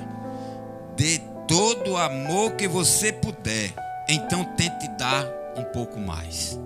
Dê 0.98 1.22
todo 1.48 1.92
o 1.92 1.98
amor 1.98 2.52
que 2.58 2.68
você 2.68 3.14
puder. 3.14 3.74
Então 4.10 4.44
tente 4.44 4.86
dar 5.00 5.26
um 5.56 5.64
pouco 5.64 6.02
mais. 6.02 6.60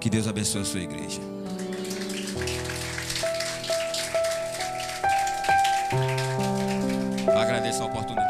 Que 0.00 0.10
Deus 0.10 0.26
abençoe 0.26 0.62
a 0.62 0.64
sua 0.64 0.80
igreja. 0.80 1.20
Agradeço 7.36 7.84
a 7.84 7.86
oportunidade. 7.86 8.27